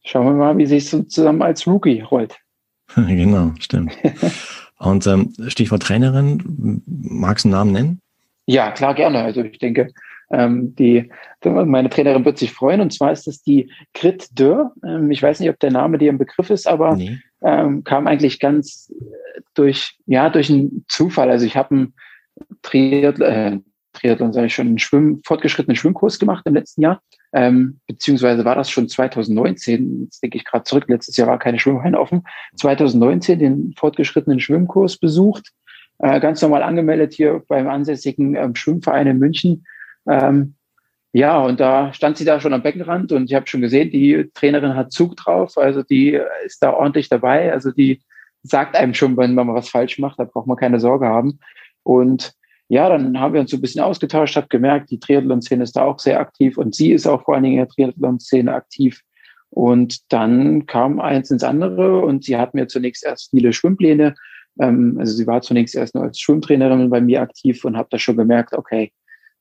schauen 0.05 0.27
wir 0.27 0.33
mal, 0.33 0.57
wie 0.59 0.67
sich 0.67 0.89
so 0.89 1.03
zusammen 1.03 1.43
als 1.43 1.67
Rookie 1.67 2.01
rollt. 2.01 2.39
genau, 2.95 3.53
stimmt. 3.59 3.93
und 4.79 5.07
ähm, 5.07 5.33
Stichwort 5.49 5.83
Trainerin, 5.83 6.83
magst 6.87 7.45
du 7.45 7.49
einen 7.49 7.53
Namen 7.53 7.73
nennen? 7.73 8.01
Ja, 8.47 8.71
klar, 8.71 8.95
gerne. 8.95 9.23
Also 9.23 9.43
ich 9.43 9.59
denke, 9.59 9.93
ähm, 10.31 10.75
die, 10.77 11.11
meine 11.45 11.91
Trainerin 11.91 12.25
wird 12.25 12.39
sich 12.39 12.53
freuen. 12.53 12.81
Und 12.81 12.93
zwar 12.93 13.13
ist 13.13 13.27
es 13.27 13.43
die 13.43 13.71
Grit 13.95 14.29
Dörr. 14.39 14.73
Ähm, 14.85 15.11
ich 15.11 15.23
weiß 15.23 15.41
nicht, 15.41 15.51
ob 15.51 15.59
der 15.59 15.73
Name 15.73 15.99
dir 15.99 16.13
ein 16.13 16.19
Begriff 16.19 16.51
ist, 16.51 16.69
aber 16.69 16.97
nee. 16.97 17.19
ähm, 17.43 17.85
kam 17.85 18.07
eigentlich 18.07 18.39
ganz 18.39 18.93
durch, 19.55 19.97
ja, 20.07 20.31
durch 20.31 20.51
einen 20.51 20.85
Zufall. 20.89 21.31
Also 21.31 21.47
ich 21.47 21.57
habe 21.57 21.75
einen 21.75 21.95
Triathlon, 22.63 23.29
äh, 23.29 23.59
Triathlon 23.93 24.33
sage 24.33 24.47
ich 24.47 24.55
schon, 24.55 24.69
einen 24.69 24.79
Schwimm, 24.79 25.21
fortgeschrittenen 25.25 25.77
Schwimmkurs 25.77 26.19
gemacht 26.19 26.47
im 26.47 26.55
letzten 26.55 26.83
Jahr. 26.83 27.03
Ähm, 27.33 27.81
beziehungsweise 27.87 28.45
war 28.45 28.55
das 28.55 28.71
schon 28.71 28.89
2019, 28.89 30.05
jetzt 30.05 30.23
denke 30.23 30.39
ich 30.39 30.45
gerade 30.45 30.65
zurück, 30.65 30.85
letztes 30.89 31.17
Jahr 31.17 31.29
war 31.29 31.39
keine 31.39 31.61
Schwimmhallen 31.61 31.95
offen, 31.95 32.25
2019 32.57 33.39
den 33.39 33.75
fortgeschrittenen 33.77 34.41
Schwimmkurs 34.41 34.97
besucht, 34.97 35.53
äh, 35.99 36.19
ganz 36.19 36.43
normal 36.43 36.63
angemeldet 36.63 37.13
hier 37.13 37.43
beim 37.47 37.69
ansässigen 37.69 38.35
ähm, 38.35 38.55
Schwimmverein 38.57 39.07
in 39.07 39.19
München 39.19 39.65
ähm, 40.09 40.55
ja, 41.13 41.41
und 41.41 41.59
da 41.59 41.93
stand 41.93 42.19
sie 42.19 42.25
da 42.25 42.41
schon 42.41 42.53
am 42.53 42.63
Beckenrand 42.63 43.11
und 43.13 43.31
ich 43.31 43.35
habe 43.35 43.47
schon 43.49 43.61
gesehen, 43.61 43.91
die 43.91 44.31
Trainerin 44.35 44.77
hat 44.77 44.93
Zug 44.93 45.17
drauf, 45.17 45.59
also 45.59 45.83
die 45.83 46.21
ist 46.45 46.63
da 46.63 46.73
ordentlich 46.73 47.09
dabei, 47.09 47.53
also 47.53 47.73
die 47.73 48.01
sagt 48.43 48.77
einem 48.77 48.95
schon, 48.95 49.17
wenn 49.17 49.35
man 49.35 49.53
was 49.53 49.69
falsch 49.69 49.99
macht, 49.99 50.19
da 50.19 50.25
braucht 50.25 50.47
man 50.47 50.57
keine 50.57 50.79
Sorge 50.81 51.07
haben. 51.07 51.41
Und 51.83 52.33
ja, 52.69 52.89
dann 52.89 53.19
haben 53.19 53.35
wir 53.35 53.41
uns 53.41 53.51
so 53.51 53.57
ein 53.57 53.61
bisschen 53.61 53.83
ausgetauscht, 53.83 54.37
habe 54.37 54.47
gemerkt, 54.49 54.91
die 54.91 55.01
Triathlon-Szene 55.01 55.65
ist 55.65 55.75
da 55.75 55.83
auch 55.83 55.99
sehr 55.99 56.21
aktiv 56.21 56.57
und 56.57 56.75
sie 56.75 56.93
ist 56.93 57.07
auch 57.07 57.25
vor 57.25 57.35
allen 57.35 57.43
Dingen 57.43 57.59
in 57.59 57.67
der 57.67 57.69
Triathlon-Szene 57.69 58.55
aktiv. 58.55 59.03
Und 59.51 60.13
dann 60.13 60.67
kam 60.67 61.01
eins 61.01 61.33
ins 61.33 61.43
andere 61.43 62.01
und 62.01 62.25
sie 62.25 62.37
hat 62.37 62.55
mir 62.55 62.69
zunächst 62.69 63.05
erst 63.05 63.31
viele 63.31 63.53
Schwimmpläne. 63.53 64.15
Ähm, 64.61 64.97
also 65.01 65.13
sie 65.13 65.27
war 65.27 65.43
zunächst 65.43 65.75
erst 65.75 65.97
nur 65.97 66.05
als 66.05 66.21
Schwimmtrainerin 66.21 66.89
bei 66.91 67.01
mir 67.01 67.21
aktiv 67.23 67.65
und 67.65 67.77
habe 67.77 67.89
da 67.91 67.99
schon 67.99 68.17
gemerkt, 68.17 68.53
okay, 68.53 68.93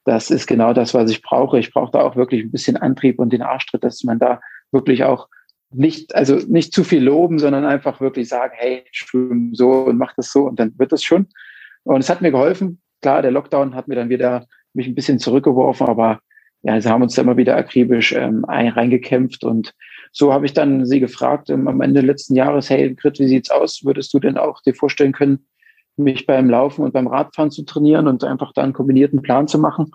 das 0.05 0.31
ist 0.31 0.47
genau 0.47 0.73
das, 0.73 0.93
was 0.93 1.12
ich 1.12 1.21
brauche. 1.21 1.59
Ich 1.59 1.71
brauche 1.71 1.91
da 1.91 2.01
auch 2.01 2.15
wirklich 2.15 2.43
ein 2.43 2.51
bisschen 2.51 2.77
Antrieb 2.77 3.19
und 3.19 3.31
den 3.31 3.41
Arschtritt, 3.41 3.83
dass 3.83 4.03
man 4.03 4.19
da 4.19 4.39
wirklich 4.71 5.03
auch 5.03 5.27
nicht, 5.71 6.15
also 6.15 6.35
nicht 6.47 6.73
zu 6.73 6.83
viel 6.83 7.03
loben, 7.03 7.39
sondern 7.39 7.65
einfach 7.65 8.01
wirklich 8.01 8.27
sagen, 8.27 8.53
hey, 8.55 8.83
schwimm 8.91 9.53
so 9.53 9.71
und 9.83 9.97
mach 9.97 10.15
das 10.15 10.31
so 10.31 10.45
und 10.45 10.59
dann 10.59 10.73
wird 10.77 10.91
das 10.91 11.03
schon. 11.03 11.27
Und 11.83 11.99
es 11.99 12.09
hat 12.09 12.21
mir 12.21 12.31
geholfen. 12.31 12.81
Klar, 13.01 13.21
der 13.21 13.31
Lockdown 13.31 13.75
hat 13.75 13.88
mir 13.88 13.95
dann 13.95 14.09
wieder 14.09 14.45
mich 14.73 14.88
ein 14.88 14.95
bisschen 14.95 15.19
zurückgeworfen, 15.19 15.88
aber 15.88 16.19
ja, 16.62 16.79
sie 16.79 16.89
haben 16.89 17.03
uns 17.03 17.15
da 17.15 17.21
immer 17.21 17.38
wieder 17.38 17.55
akribisch 17.55 18.12
ähm, 18.12 18.43
reingekämpft 18.45 19.43
und 19.43 19.73
so 20.12 20.33
habe 20.33 20.45
ich 20.45 20.53
dann 20.53 20.85
sie 20.85 20.99
gefragt 20.99 21.49
ähm, 21.49 21.67
am 21.67 21.81
Ende 21.81 22.01
letzten 22.01 22.35
Jahres, 22.35 22.69
hey, 22.69 22.93
Grit, 22.95 23.19
wie 23.19 23.27
sieht's 23.27 23.49
aus? 23.49 23.81
Würdest 23.85 24.13
du 24.13 24.19
denn 24.19 24.38
auch 24.38 24.62
dir 24.62 24.73
vorstellen 24.73 25.13
können, 25.13 25.45
mich 25.99 26.25
beim 26.25 26.49
Laufen 26.49 26.83
und 26.83 26.93
beim 26.93 27.07
Radfahren 27.07 27.51
zu 27.51 27.63
trainieren 27.63 28.07
und 28.07 28.23
einfach 28.23 28.53
da 28.53 28.63
einen 28.63 28.73
kombinierten 28.73 29.21
Plan 29.21 29.47
zu 29.47 29.59
machen. 29.59 29.91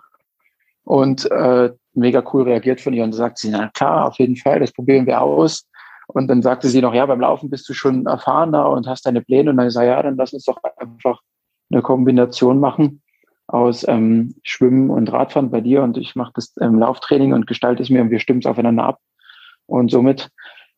Und 0.84 1.30
äh, 1.30 1.70
mega 1.94 2.22
cool 2.32 2.42
reagiert 2.42 2.80
von 2.80 2.92
ihr 2.92 3.04
und 3.04 3.12
sagt 3.12 3.38
sie, 3.38 3.50
na 3.50 3.68
klar, 3.68 4.06
auf 4.06 4.18
jeden 4.18 4.36
Fall, 4.36 4.60
das 4.60 4.72
probieren 4.72 5.06
wir 5.06 5.20
aus. 5.22 5.66
Und 6.06 6.28
dann 6.28 6.42
sagte 6.42 6.68
sie 6.68 6.82
noch, 6.82 6.94
ja, 6.94 7.06
beim 7.06 7.20
Laufen 7.20 7.48
bist 7.48 7.68
du 7.68 7.72
schon 7.72 8.06
erfahrener 8.06 8.68
und 8.68 8.86
hast 8.86 9.06
deine 9.06 9.22
Pläne. 9.22 9.50
Und 9.50 9.56
dann 9.56 9.70
sage 9.70 9.88
ja, 9.88 10.02
dann 10.02 10.16
lass 10.16 10.32
uns 10.32 10.44
doch 10.44 10.58
einfach 10.76 11.20
eine 11.70 11.82
Kombination 11.82 12.60
machen 12.60 13.02
aus 13.46 13.86
ähm, 13.88 14.34
Schwimmen 14.42 14.90
und 14.90 15.12
Radfahren 15.12 15.50
bei 15.50 15.60
dir 15.60 15.82
und 15.82 15.98
ich 15.98 16.16
mache 16.16 16.32
das 16.34 16.54
ähm, 16.60 16.78
Lauftraining 16.78 17.34
und 17.34 17.46
gestalte 17.46 17.82
es 17.82 17.90
mir 17.90 18.00
und 18.00 18.10
wir 18.10 18.20
stimmen 18.20 18.40
es 18.40 18.46
aufeinander 18.46 18.84
ab. 18.84 19.00
Und 19.66 19.90
somit 19.90 20.30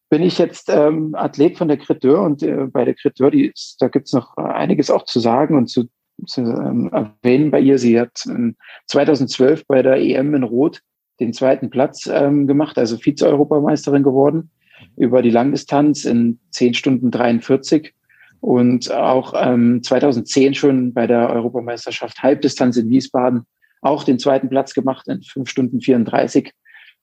bin 0.08 0.22
ich 0.22 0.38
jetzt 0.38 0.68
ähm, 0.68 1.14
Athlet 1.14 1.58
von 1.58 1.68
der 1.68 1.78
Creteur 1.78 2.22
und 2.22 2.42
äh, 2.42 2.66
bei 2.66 2.84
der 2.84 2.94
Creteur, 2.94 3.30
die 3.30 3.46
ist, 3.46 3.76
da 3.80 3.88
gibt's 3.88 4.12
noch 4.12 4.36
einiges 4.36 4.90
auch 4.90 5.04
zu 5.04 5.18
sagen 5.20 5.56
und 5.56 5.66
zu, 5.66 5.88
zu 6.26 6.42
ähm, 6.42 6.90
erwähnen 6.92 7.50
bei 7.50 7.60
ihr. 7.60 7.78
Sie 7.78 7.98
hat 7.98 8.24
ähm, 8.26 8.56
2012 8.86 9.66
bei 9.66 9.82
der 9.82 9.96
EM 9.96 10.34
in 10.34 10.42
Rot 10.44 10.80
den 11.18 11.32
zweiten 11.32 11.70
Platz 11.70 12.08
ähm, 12.12 12.46
gemacht, 12.46 12.78
also 12.78 12.98
Vize-Europameisterin 12.98 14.02
geworden 14.02 14.50
über 14.96 15.22
die 15.22 15.30
Langdistanz 15.30 16.04
in 16.04 16.38
10 16.50 16.74
Stunden 16.74 17.10
43 17.10 17.94
und 18.40 18.92
auch 18.92 19.34
ähm, 19.36 19.82
2010 19.82 20.54
schon 20.54 20.92
bei 20.92 21.06
der 21.06 21.30
Europameisterschaft 21.30 22.22
Halbdistanz 22.22 22.76
in 22.76 22.90
Wiesbaden 22.90 23.46
auch 23.80 24.04
den 24.04 24.18
zweiten 24.18 24.48
Platz 24.48 24.74
gemacht 24.74 25.08
in 25.08 25.22
5 25.22 25.48
Stunden 25.48 25.80
34 25.80 26.52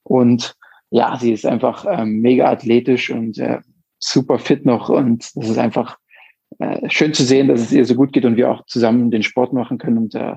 und 0.04 0.54
ja, 0.94 1.16
sie 1.18 1.32
ist 1.32 1.44
einfach 1.44 1.84
ähm, 1.88 2.20
mega 2.20 2.48
athletisch 2.48 3.10
und 3.10 3.36
äh, 3.38 3.58
super 3.98 4.38
fit 4.38 4.64
noch 4.64 4.90
und 4.90 5.28
das 5.34 5.48
ist 5.48 5.58
einfach 5.58 5.98
äh, 6.60 6.88
schön 6.88 7.12
zu 7.12 7.24
sehen, 7.24 7.48
dass 7.48 7.60
es 7.62 7.72
ihr 7.72 7.84
so 7.84 7.96
gut 7.96 8.12
geht 8.12 8.24
und 8.24 8.36
wir 8.36 8.48
auch 8.48 8.64
zusammen 8.66 9.10
den 9.10 9.24
Sport 9.24 9.52
machen 9.52 9.78
können 9.78 9.98
und 9.98 10.14
äh, 10.14 10.36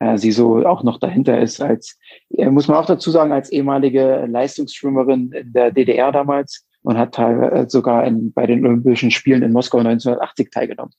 äh, 0.00 0.18
sie 0.18 0.32
so 0.32 0.66
auch 0.66 0.82
noch 0.82 0.98
dahinter 0.98 1.40
ist 1.40 1.60
als, 1.60 2.00
äh, 2.30 2.50
muss 2.50 2.66
man 2.66 2.78
auch 2.78 2.86
dazu 2.86 3.12
sagen, 3.12 3.30
als 3.30 3.52
ehemalige 3.52 4.26
Leistungsschwimmerin 4.28 5.30
in 5.30 5.52
der 5.52 5.70
DDR 5.70 6.10
damals 6.10 6.66
und 6.82 6.98
hat 6.98 7.14
teilweise 7.14 7.70
sogar 7.70 8.04
in, 8.04 8.32
bei 8.32 8.44
den 8.46 8.66
Olympischen 8.66 9.12
Spielen 9.12 9.44
in 9.44 9.52
Moskau 9.52 9.78
1980 9.78 10.50
teilgenommen. 10.50 10.94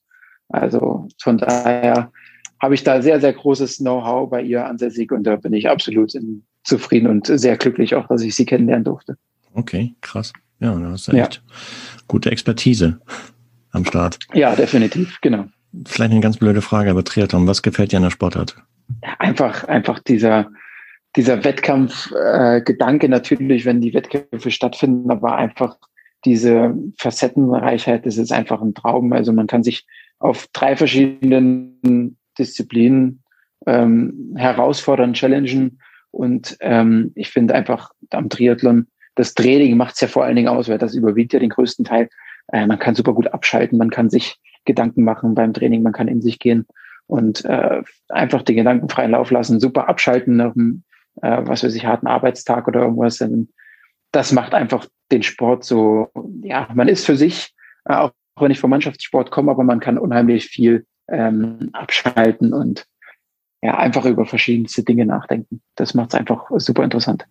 Also 0.48 1.10
von 1.22 1.38
daher 1.38 2.10
habe 2.62 2.74
ich 2.74 2.86
da 2.86 3.02
sehr, 3.02 3.20
sehr 3.20 3.34
großes 3.34 3.80
Know-how 3.80 4.30
bei 4.30 4.42
ihr 4.42 4.66
ansässig 4.66 5.12
und 5.12 5.26
da 5.26 5.36
bin 5.36 5.52
ich 5.52 5.70
absolut 5.70 6.16
in, 6.16 6.46
zufrieden 6.64 7.08
und 7.08 7.28
sehr 7.28 7.58
glücklich 7.58 7.96
auch, 7.96 8.08
dass 8.08 8.22
ich 8.22 8.36
sie 8.36 8.46
kennenlernen 8.46 8.86
durfte. 8.86 9.18
Okay, 9.54 9.94
krass. 10.02 10.34
Ja, 10.60 10.74
da 10.76 10.92
hast 10.92 11.08
du 11.08 11.12
echt 11.12 11.36
ja. 11.36 11.56
gute 12.08 12.32
Expertise 12.32 13.00
am 13.72 13.86
Start. 13.86 14.20
Ja, 14.34 14.56
definitiv, 14.56 15.20
genau. 15.22 15.46
Vielleicht 15.86 16.12
eine 16.12 16.22
ganz 16.22 16.38
blöde 16.38 16.62
Frage, 16.62 16.92
aber 16.92 17.04
Triathlon, 17.04 17.48
was 17.48 17.62
gefällt 17.62 17.92
dir 17.92 17.98
an 17.98 18.04
der 18.04 18.12
Sportart? 18.12 18.56
Einfach, 19.20 19.64
einfach 19.66 20.00
dieser, 20.00 20.52
dieser 21.16 21.44
Wettkampfgedanke 21.44 23.08
äh, 23.08 23.10
natürlich, 23.10 23.66
wenn 23.66 23.82
die 23.82 23.94
Wettkämpfe 23.94 24.52
stattfinden, 24.52 25.10
aber 25.10 25.36
einfach 25.36 25.78
diese 26.26 26.76
Facettenreichheit, 26.98 28.06
das 28.06 28.18
ist 28.18 28.32
einfach 28.32 28.62
ein 28.62 28.74
Traum. 28.74 29.12
Also 29.14 29.34
man 29.34 29.48
kann 29.48 29.64
sich 29.64 29.86
auf 30.20 30.48
drei 30.54 30.76
verschiedenen 30.76 32.18
Disziplinen 32.38 33.24
ähm, 33.66 34.34
herausfordern, 34.38 35.14
challengen. 35.14 35.80
Und 36.14 36.58
ähm, 36.60 37.12
ich 37.16 37.32
finde 37.32 37.56
einfach 37.56 37.92
am 38.12 38.30
Triathlon, 38.30 38.88
das 39.16 39.34
Training 39.34 39.76
macht 39.78 39.96
es 39.96 40.02
ja 40.02 40.08
vor 40.08 40.24
allen 40.24 40.36
Dingen 40.36 40.48
aus, 40.48 40.70
weil 40.70 40.78
das 40.78 40.94
überwiegt 40.94 41.34
ja 41.34 41.40
den 41.40 41.50
größten 41.50 41.86
Teil. 41.86 42.08
Äh, 42.52 42.68
man 42.68 42.78
kann 42.80 42.96
super 42.96 43.14
gut 43.14 43.28
abschalten, 43.28 43.80
man 43.80 43.90
kann 43.90 44.10
sich 44.10 44.38
Gedanken 44.66 45.04
machen 45.04 45.34
beim 45.34 45.54
Training, 45.54 45.82
man 45.82 45.92
kann 45.94 46.08
in 46.08 46.22
sich 46.22 46.40
gehen 46.40 46.68
und 47.08 47.44
äh, 47.46 47.82
einfach 48.10 48.44
den 48.44 48.56
Gedanken 48.58 48.90
freien 48.90 49.12
Lauf 49.12 49.32
lassen, 49.32 49.60
super 49.60 49.90
abschalten 49.90 50.38
nach 50.38 50.56
einem, 50.56 50.84
äh, 51.22 51.42
was 51.42 51.64
weiß 51.64 51.74
ich, 51.74 51.86
harten 51.86 52.08
Arbeitstag 52.08 52.68
oder 52.68 52.82
irgendwas. 52.82 53.24
Das 54.12 54.32
macht 54.32 54.54
einfach 54.54 54.86
den 55.12 55.24
Sport 55.24 55.64
so, 55.64 56.10
ja, 56.44 56.68
man 56.74 56.88
ist 56.88 57.06
für 57.06 57.18
sich, 57.18 57.54
äh, 57.86 57.96
auch 57.96 58.12
wenn 58.40 58.52
ich 58.52 58.60
vom 58.60 58.70
Mannschaftssport 58.70 59.32
komme, 59.32 59.52
aber 59.52 59.64
man 59.64 59.80
kann 59.80 59.98
unheimlich 59.98 60.46
viel 60.46 60.86
ähm, 61.10 61.70
abschalten 61.74 62.54
und 62.54 62.86
ja, 63.64 63.78
einfach 63.78 64.04
über 64.04 64.26
verschiedenste 64.26 64.84
Dinge 64.84 65.06
nachdenken. 65.06 65.62
Das 65.76 65.94
macht 65.94 66.14
es 66.14 66.20
einfach 66.20 66.44
super 66.58 66.84
interessant. 66.84 67.26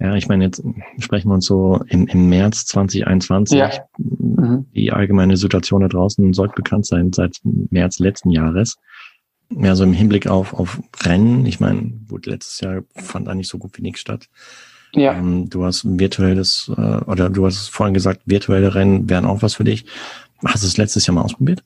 Ja, 0.00 0.14
ich 0.14 0.28
meine, 0.28 0.44
jetzt 0.44 0.62
sprechen 0.98 1.28
wir 1.28 1.34
uns 1.34 1.44
so 1.44 1.84
im, 1.88 2.06
im 2.06 2.30
März 2.30 2.64
2021. 2.66 3.58
Ja. 3.58 3.70
Mhm. 3.98 4.64
Die 4.74 4.92
allgemeine 4.92 5.36
Situation 5.36 5.82
da 5.82 5.88
draußen 5.88 6.32
sollte 6.32 6.54
bekannt 6.54 6.86
sein 6.86 7.12
seit 7.12 7.38
März 7.44 7.98
letzten 7.98 8.30
Jahres. 8.30 8.78
Ja, 9.50 9.76
so 9.76 9.84
im 9.84 9.92
Hinblick 9.92 10.26
auf, 10.26 10.54
auf 10.54 10.80
Rennen. 11.02 11.44
Ich 11.44 11.60
meine, 11.60 11.92
gut, 12.08 12.24
letztes 12.24 12.60
Jahr 12.60 12.82
fand 12.96 13.28
eigentlich 13.28 13.48
so 13.48 13.58
gut 13.58 13.76
wie 13.76 13.82
nichts 13.82 14.00
statt. 14.00 14.28
Ja. 14.94 15.12
Ähm, 15.12 15.50
du 15.50 15.64
hast 15.64 15.84
virtuelles, 15.84 16.72
äh, 16.74 16.80
oder 16.80 17.28
du 17.28 17.44
hast 17.44 17.68
vorhin 17.68 17.94
gesagt, 17.94 18.22
virtuelle 18.24 18.74
Rennen 18.74 19.10
wären 19.10 19.26
auch 19.26 19.42
was 19.42 19.54
für 19.54 19.64
dich. 19.64 19.84
Hast 20.46 20.62
du 20.62 20.66
es 20.66 20.78
letztes 20.78 21.06
Jahr 21.06 21.14
mal 21.14 21.22
ausprobiert? 21.22 21.62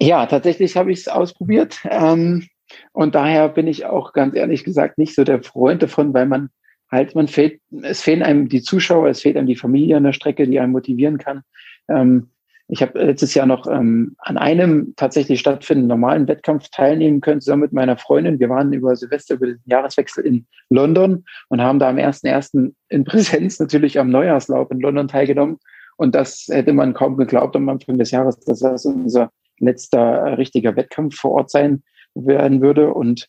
Ja, 0.00 0.24
tatsächlich 0.24 0.76
habe 0.78 0.90
ich 0.90 1.00
es 1.00 1.08
ausprobiert. 1.08 1.80
Ähm, 1.84 2.46
und 2.92 3.14
daher 3.14 3.48
bin 3.48 3.66
ich 3.66 3.86
auch 3.86 4.12
ganz 4.12 4.34
ehrlich 4.34 4.64
gesagt 4.64 4.98
nicht 4.98 5.14
so 5.14 5.24
der 5.24 5.42
Freund 5.42 5.82
davon, 5.82 6.14
weil 6.14 6.26
man 6.26 6.50
halt, 6.90 7.14
man 7.14 7.28
fehlt, 7.28 7.60
es 7.82 8.02
fehlen 8.02 8.22
einem 8.22 8.48
die 8.48 8.62
Zuschauer, 8.62 9.08
es 9.08 9.22
fehlt 9.22 9.36
einem 9.36 9.46
die 9.46 9.56
Familie 9.56 9.96
an 9.96 10.04
der 10.04 10.12
Strecke, 10.12 10.46
die 10.46 10.58
einen 10.60 10.72
motivieren 10.72 11.18
kann. 11.18 11.42
Ähm, 11.88 12.30
ich 12.72 12.82
habe 12.82 13.02
letztes 13.04 13.34
Jahr 13.34 13.46
noch 13.46 13.66
ähm, 13.66 14.14
an 14.18 14.38
einem 14.38 14.94
tatsächlich 14.96 15.40
stattfindenden 15.40 15.88
normalen 15.88 16.28
Wettkampf 16.28 16.68
teilnehmen 16.70 17.20
können, 17.20 17.40
zusammen 17.40 17.62
mit 17.62 17.72
meiner 17.72 17.96
Freundin. 17.96 18.38
Wir 18.38 18.48
waren 18.48 18.72
über 18.72 18.94
Silvester, 18.94 19.34
über 19.34 19.48
den 19.48 19.60
Jahreswechsel 19.64 20.24
in 20.24 20.46
London 20.68 21.24
und 21.48 21.60
haben 21.60 21.80
da 21.80 21.88
am 21.88 21.96
1.1. 21.96 22.72
in 22.88 23.04
Präsenz 23.04 23.58
natürlich 23.58 23.98
am 23.98 24.10
Neujahrslauf 24.10 24.70
in 24.70 24.80
London 24.80 25.08
teilgenommen. 25.08 25.58
Und 25.96 26.14
das 26.14 26.46
hätte 26.48 26.72
man 26.72 26.94
kaum 26.94 27.16
geglaubt 27.16 27.56
am 27.56 27.68
Anfang 27.68 27.98
des 27.98 28.12
Jahres, 28.12 28.38
dass 28.40 28.60
das 28.60 28.86
unser 28.86 29.30
letzter 29.58 30.38
richtiger 30.38 30.76
Wettkampf 30.76 31.16
vor 31.16 31.32
Ort 31.32 31.50
sein 31.50 31.82
werden 32.14 32.60
würde. 32.60 32.92
Und 32.92 33.28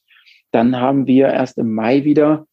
dann 0.52 0.76
haben 0.80 1.08
wir 1.08 1.28
erst 1.28 1.58
im 1.58 1.74
Mai 1.74 2.04
wieder 2.04 2.46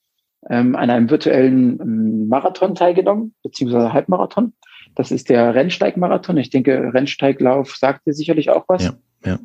ähm, 0.48 0.76
an 0.76 0.90
einem 0.90 1.10
virtuellen 1.10 1.80
ähm, 1.80 2.28
Marathon 2.28 2.74
teilgenommen, 2.74 3.34
beziehungsweise 3.42 3.92
Halbmarathon. 3.92 4.52
Das 4.94 5.10
ist 5.10 5.28
der 5.28 5.54
Rennsteigmarathon. 5.54 6.36
Ich 6.38 6.50
denke, 6.50 6.92
Rennsteiglauf 6.92 7.76
sagt 7.76 8.06
dir 8.06 8.12
sicherlich 8.12 8.50
auch 8.50 8.64
was. 8.68 8.84
Ja, 8.84 8.92
ja. 9.24 9.38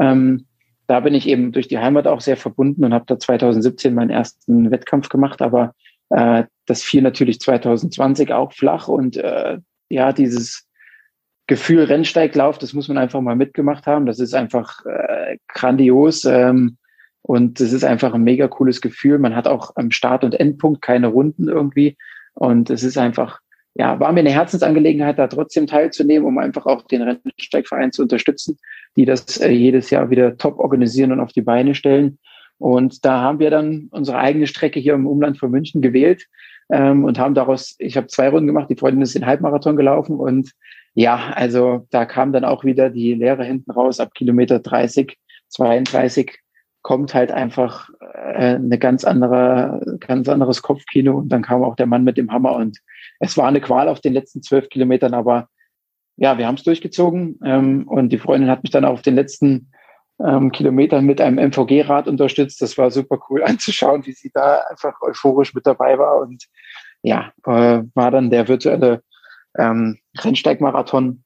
Ähm, 0.00 0.46
da 0.86 1.00
bin 1.00 1.14
ich 1.14 1.28
eben 1.28 1.52
durch 1.52 1.68
die 1.68 1.78
Heimat 1.78 2.08
auch 2.08 2.20
sehr 2.20 2.36
verbunden 2.36 2.84
und 2.84 2.92
habe 2.92 3.04
da 3.06 3.18
2017 3.18 3.94
meinen 3.94 4.10
ersten 4.10 4.72
Wettkampf 4.72 5.08
gemacht, 5.08 5.40
aber 5.40 5.72
äh, 6.08 6.44
das 6.66 6.82
fiel 6.82 7.02
natürlich 7.02 7.38
2020 7.38 8.32
auch 8.32 8.52
flach 8.52 8.88
und 8.88 9.16
äh, 9.16 9.58
ja, 9.88 10.12
dieses 10.12 10.68
Gefühl 11.50 11.82
Rennsteiglauf, 11.82 12.58
das 12.58 12.74
muss 12.74 12.86
man 12.86 12.96
einfach 12.96 13.20
mal 13.20 13.34
mitgemacht 13.34 13.88
haben. 13.88 14.06
Das 14.06 14.20
ist 14.20 14.34
einfach 14.34 14.86
äh, 14.86 15.36
grandios. 15.48 16.24
Ähm, 16.24 16.76
und 17.22 17.60
es 17.60 17.72
ist 17.72 17.82
einfach 17.82 18.14
ein 18.14 18.22
mega 18.22 18.46
cooles 18.46 18.80
Gefühl. 18.80 19.18
Man 19.18 19.34
hat 19.34 19.48
auch 19.48 19.72
am 19.74 19.90
Start- 19.90 20.22
und 20.22 20.38
Endpunkt 20.38 20.80
keine 20.80 21.08
Runden 21.08 21.48
irgendwie. 21.48 21.96
Und 22.34 22.70
es 22.70 22.84
ist 22.84 22.96
einfach, 22.96 23.40
ja, 23.74 23.98
war 23.98 24.12
mir 24.12 24.20
eine 24.20 24.30
Herzensangelegenheit, 24.30 25.18
da 25.18 25.26
trotzdem 25.26 25.66
teilzunehmen, 25.66 26.24
um 26.24 26.38
einfach 26.38 26.66
auch 26.66 26.82
den 26.82 27.02
Rennsteigverein 27.02 27.90
zu 27.90 28.02
unterstützen, 28.02 28.56
die 28.96 29.04
das 29.04 29.38
äh, 29.38 29.50
jedes 29.50 29.90
Jahr 29.90 30.08
wieder 30.08 30.36
top 30.36 30.60
organisieren 30.60 31.10
und 31.10 31.18
auf 31.18 31.32
die 31.32 31.42
Beine 31.42 31.74
stellen. 31.74 32.20
Und 32.58 33.04
da 33.04 33.22
haben 33.22 33.40
wir 33.40 33.50
dann 33.50 33.88
unsere 33.90 34.18
eigene 34.18 34.46
Strecke 34.46 34.78
hier 34.78 34.94
im 34.94 35.08
Umland 35.08 35.36
von 35.36 35.50
München 35.50 35.82
gewählt 35.82 36.26
ähm, 36.70 37.02
und 37.02 37.18
haben 37.18 37.34
daraus, 37.34 37.74
ich 37.80 37.96
habe 37.96 38.06
zwei 38.06 38.28
Runden 38.28 38.46
gemacht, 38.46 38.70
die 38.70 38.76
Freundin 38.76 39.02
ist 39.02 39.16
den 39.16 39.26
Halbmarathon 39.26 39.74
gelaufen 39.74 40.14
und 40.14 40.52
ja, 40.94 41.32
also 41.34 41.86
da 41.90 42.04
kam 42.04 42.32
dann 42.32 42.44
auch 42.44 42.64
wieder 42.64 42.90
die 42.90 43.14
Lehre 43.14 43.44
hinten 43.44 43.70
raus 43.70 44.00
ab 44.00 44.14
Kilometer 44.14 44.58
30, 44.58 45.16
32 45.48 46.38
kommt 46.82 47.14
halt 47.14 47.30
einfach 47.30 47.90
äh, 48.00 48.54
eine 48.54 48.78
ganz 48.78 49.04
andere, 49.04 49.98
ganz 50.00 50.28
anderes 50.28 50.62
Kopfkino 50.62 51.18
und 51.18 51.28
dann 51.28 51.42
kam 51.42 51.62
auch 51.62 51.76
der 51.76 51.86
Mann 51.86 52.04
mit 52.04 52.16
dem 52.16 52.30
Hammer 52.32 52.56
und 52.56 52.78
es 53.18 53.36
war 53.36 53.46
eine 53.46 53.60
Qual 53.60 53.88
auf 53.88 54.00
den 54.00 54.14
letzten 54.14 54.42
zwölf 54.42 54.68
Kilometern, 54.68 55.14
aber 55.14 55.48
ja, 56.16 56.38
wir 56.38 56.46
haben 56.46 56.54
es 56.54 56.64
durchgezogen 56.64 57.38
ähm, 57.44 57.86
und 57.86 58.10
die 58.10 58.18
Freundin 58.18 58.50
hat 58.50 58.62
mich 58.62 58.72
dann 58.72 58.84
auf 58.84 59.02
den 59.02 59.14
letzten 59.14 59.72
ähm, 60.24 60.52
Kilometern 60.52 61.04
mit 61.04 61.20
einem 61.20 61.38
MVG-Rad 61.38 62.08
unterstützt. 62.08 62.60
Das 62.60 62.76
war 62.76 62.90
super 62.90 63.18
cool 63.28 63.42
anzuschauen, 63.44 64.04
wie 64.06 64.12
sie 64.12 64.30
da 64.32 64.62
einfach 64.68 65.00
euphorisch 65.02 65.54
mit 65.54 65.66
dabei 65.66 65.98
war 65.98 66.20
und 66.20 66.46
ja, 67.02 67.32
äh, 67.46 67.82
war 67.94 68.10
dann 68.10 68.30
der 68.30 68.48
virtuelle 68.48 69.02
ähm, 69.58 69.98
Rennsteigmarathon 70.18 71.24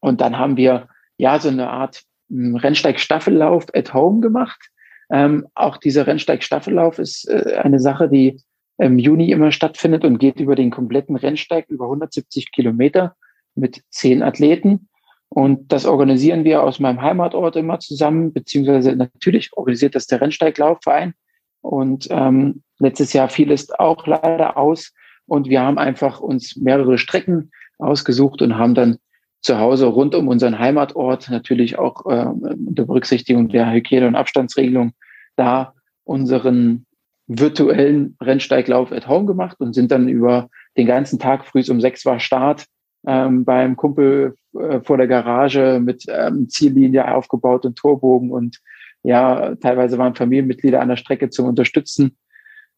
und 0.00 0.20
dann 0.20 0.38
haben 0.38 0.56
wir 0.56 0.88
ja 1.16 1.38
so 1.38 1.48
eine 1.48 1.70
Art 1.70 2.02
hm, 2.28 2.56
Rennsteig-Staffellauf 2.56 3.66
at 3.74 3.94
home 3.94 4.20
gemacht 4.20 4.70
ähm, 5.10 5.46
auch 5.54 5.76
dieser 5.76 6.06
Rennsteig-Staffellauf 6.06 6.98
ist 6.98 7.28
äh, 7.28 7.56
eine 7.62 7.80
Sache, 7.80 8.08
die 8.08 8.40
im 8.78 8.98
Juni 8.98 9.30
immer 9.30 9.52
stattfindet 9.52 10.04
und 10.04 10.18
geht 10.18 10.40
über 10.40 10.56
den 10.56 10.70
kompletten 10.70 11.16
Rennsteig 11.16 11.66
über 11.68 11.84
170 11.84 12.50
Kilometer 12.50 13.14
mit 13.54 13.82
zehn 13.90 14.22
Athleten. 14.22 14.88
Und 15.28 15.72
das 15.72 15.86
organisieren 15.86 16.44
wir 16.44 16.62
aus 16.62 16.80
meinem 16.80 17.02
Heimatort 17.02 17.56
immer 17.56 17.78
zusammen, 17.78 18.32
beziehungsweise 18.32 18.96
natürlich 18.96 19.52
organisiert 19.52 19.94
das 19.94 20.06
der 20.06 20.20
Rennsteiglaufverein. 20.20 21.14
Und 21.60 22.08
ähm, 22.10 22.62
letztes 22.78 23.12
Jahr 23.12 23.28
fiel 23.28 23.52
es 23.52 23.70
auch 23.70 24.06
leider 24.06 24.56
aus. 24.56 24.92
Und 25.26 25.48
wir 25.48 25.62
haben 25.62 25.78
einfach 25.78 26.20
uns 26.20 26.56
mehrere 26.56 26.98
Strecken 26.98 27.50
ausgesucht 27.78 28.42
und 28.42 28.58
haben 28.58 28.74
dann 28.74 28.98
zu 29.40 29.58
Hause 29.58 29.86
rund 29.86 30.14
um 30.14 30.28
unseren 30.28 30.58
Heimatort, 30.58 31.30
natürlich 31.30 31.78
auch 31.78 32.06
äh, 32.06 32.26
unter 32.26 32.86
Berücksichtigung 32.86 33.48
der 33.48 33.70
Hygiene- 33.70 34.08
und 34.08 34.14
Abstandsregelung, 34.14 34.92
da 35.36 35.74
unseren 36.04 36.86
virtuellen 37.26 38.16
Rennsteiglauf 38.20 38.92
at 38.92 39.08
home 39.08 39.26
gemacht 39.26 39.60
und 39.60 39.74
sind 39.74 39.90
dann 39.90 40.08
über 40.08 40.48
den 40.76 40.86
ganzen 40.86 41.18
Tag 41.18 41.44
früh 41.46 41.62
um 41.70 41.80
sechs 41.80 42.04
war 42.04 42.20
Start 42.20 42.66
ähm, 43.06 43.44
beim 43.44 43.76
Kumpel 43.76 44.34
äh, 44.58 44.80
vor 44.80 44.96
der 44.96 45.06
Garage 45.06 45.80
mit 45.80 46.04
ähm, 46.08 46.48
Ziellinie 46.48 47.14
aufgebaut 47.14 47.64
und 47.64 47.76
Torbogen 47.76 48.30
und 48.30 48.58
ja, 49.02 49.54
teilweise 49.56 49.98
waren 49.98 50.14
Familienmitglieder 50.14 50.80
an 50.80 50.88
der 50.88 50.96
Strecke 50.96 51.28
zum 51.28 51.46
Unterstützen. 51.46 52.16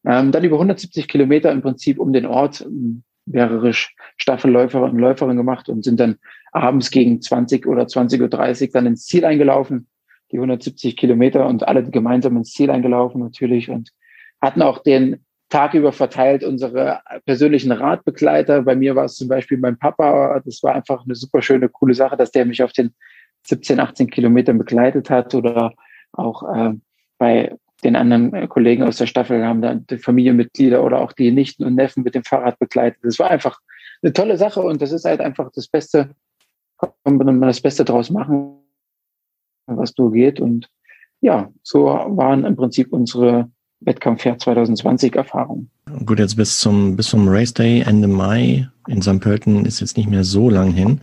Ähm, 0.04 0.32
dann 0.32 0.42
über 0.42 0.56
170 0.56 1.06
Kilometer 1.06 1.52
im 1.52 1.62
Prinzip 1.62 2.00
um 2.00 2.12
den 2.12 2.26
Ort 2.26 2.66
mehrere 3.26 3.72
Staffelläufer 3.72 4.82
und 4.82 4.98
Läuferinnen 4.98 5.36
gemacht 5.36 5.68
und 5.68 5.84
sind 5.84 6.00
dann 6.00 6.16
abends 6.52 6.90
gegen 6.90 7.20
20 7.20 7.66
oder 7.66 7.82
20.30 7.82 8.62
Uhr 8.62 8.68
dann 8.72 8.86
ins 8.86 9.04
Ziel 9.04 9.24
eingelaufen, 9.24 9.88
die 10.32 10.36
170 10.36 10.96
Kilometer 10.96 11.46
und 11.46 11.66
alle 11.66 11.88
gemeinsam 11.88 12.36
ins 12.36 12.52
Ziel 12.52 12.70
eingelaufen 12.70 13.20
natürlich 13.20 13.70
und 13.70 13.90
hatten 14.40 14.62
auch 14.62 14.82
den 14.82 15.24
Tag 15.48 15.74
über 15.74 15.92
verteilt 15.92 16.42
unsere 16.42 17.00
persönlichen 17.24 17.70
Radbegleiter. 17.70 18.62
Bei 18.62 18.74
mir 18.74 18.96
war 18.96 19.04
es 19.04 19.14
zum 19.14 19.28
Beispiel 19.28 19.58
mein 19.58 19.78
Papa. 19.78 20.40
Das 20.44 20.62
war 20.62 20.74
einfach 20.74 21.04
eine 21.04 21.14
super 21.14 21.40
schöne, 21.40 21.68
coole 21.68 21.94
Sache, 21.94 22.16
dass 22.16 22.32
der 22.32 22.46
mich 22.46 22.62
auf 22.62 22.72
den 22.72 22.94
17, 23.44 23.78
18 23.78 24.10
Kilometern 24.10 24.58
begleitet 24.58 25.08
hat 25.08 25.34
oder 25.34 25.72
auch 26.12 26.42
äh, 26.52 26.74
bei 27.18 27.54
den 27.84 27.96
anderen 27.96 28.32
äh, 28.34 28.46
Kollegen 28.46 28.82
aus 28.82 28.96
der 28.96 29.06
Staffel 29.06 29.44
haben 29.44 29.62
dann 29.62 29.86
die 29.86 29.98
Familienmitglieder 29.98 30.82
oder 30.82 31.00
auch 31.00 31.12
die 31.12 31.30
Nichten 31.30 31.64
und 31.64 31.74
Neffen 31.74 32.02
mit 32.02 32.14
dem 32.14 32.24
Fahrrad 32.24 32.58
begleitet. 32.58 32.98
Das 33.02 33.18
war 33.18 33.30
einfach 33.30 33.60
eine 34.02 34.12
tolle 34.12 34.36
Sache 34.36 34.60
und 34.60 34.82
das 34.82 34.92
ist 34.92 35.04
halt 35.04 35.20
einfach 35.20 35.50
das 35.54 35.68
Beste, 35.68 36.10
kann 36.78 37.16
man 37.16 37.40
das 37.42 37.60
Beste 37.60 37.84
draus 37.84 38.10
machen, 38.10 38.58
was 39.66 39.94
du 39.94 40.10
geht. 40.10 40.40
Und 40.40 40.68
ja, 41.20 41.50
so 41.62 41.84
waren 41.84 42.44
im 42.44 42.56
Prinzip 42.56 42.92
unsere 42.92 43.50
Wettkampfjahr 43.80 44.38
2020 44.38 45.14
Erfahrungen. 45.16 45.70
Gut, 46.04 46.18
jetzt 46.18 46.36
bis 46.36 46.58
zum, 46.58 46.96
bis 46.96 47.08
zum 47.08 47.28
Race 47.28 47.54
Day 47.54 47.80
Ende 47.80 48.08
Mai 48.08 48.68
in 48.88 49.02
St. 49.02 49.20
Pölten 49.20 49.64
ist 49.64 49.80
jetzt 49.80 49.96
nicht 49.96 50.08
mehr 50.08 50.24
so 50.24 50.50
lang 50.50 50.72
hin. 50.72 51.00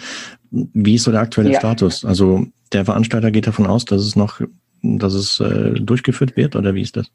Wie 0.52 0.96
ist 0.96 1.04
so 1.04 1.12
der 1.12 1.22
aktuelle 1.22 1.52
ja. 1.52 1.60
Status? 1.60 2.06
Also 2.06 2.46
der 2.72 2.86
Veranstalter 2.86 3.32
geht 3.32 3.48
davon 3.48 3.68
aus, 3.68 3.86
dass 3.86 4.02
es 4.02 4.16
noch, 4.16 4.42
dass 4.84 5.14
es 5.14 5.40
äh, 5.40 5.74
durchgeführt 5.80 6.36
wird 6.36 6.56
oder 6.56 6.76
wie 6.76 6.82
ist 6.82 6.98
das? 6.98 7.10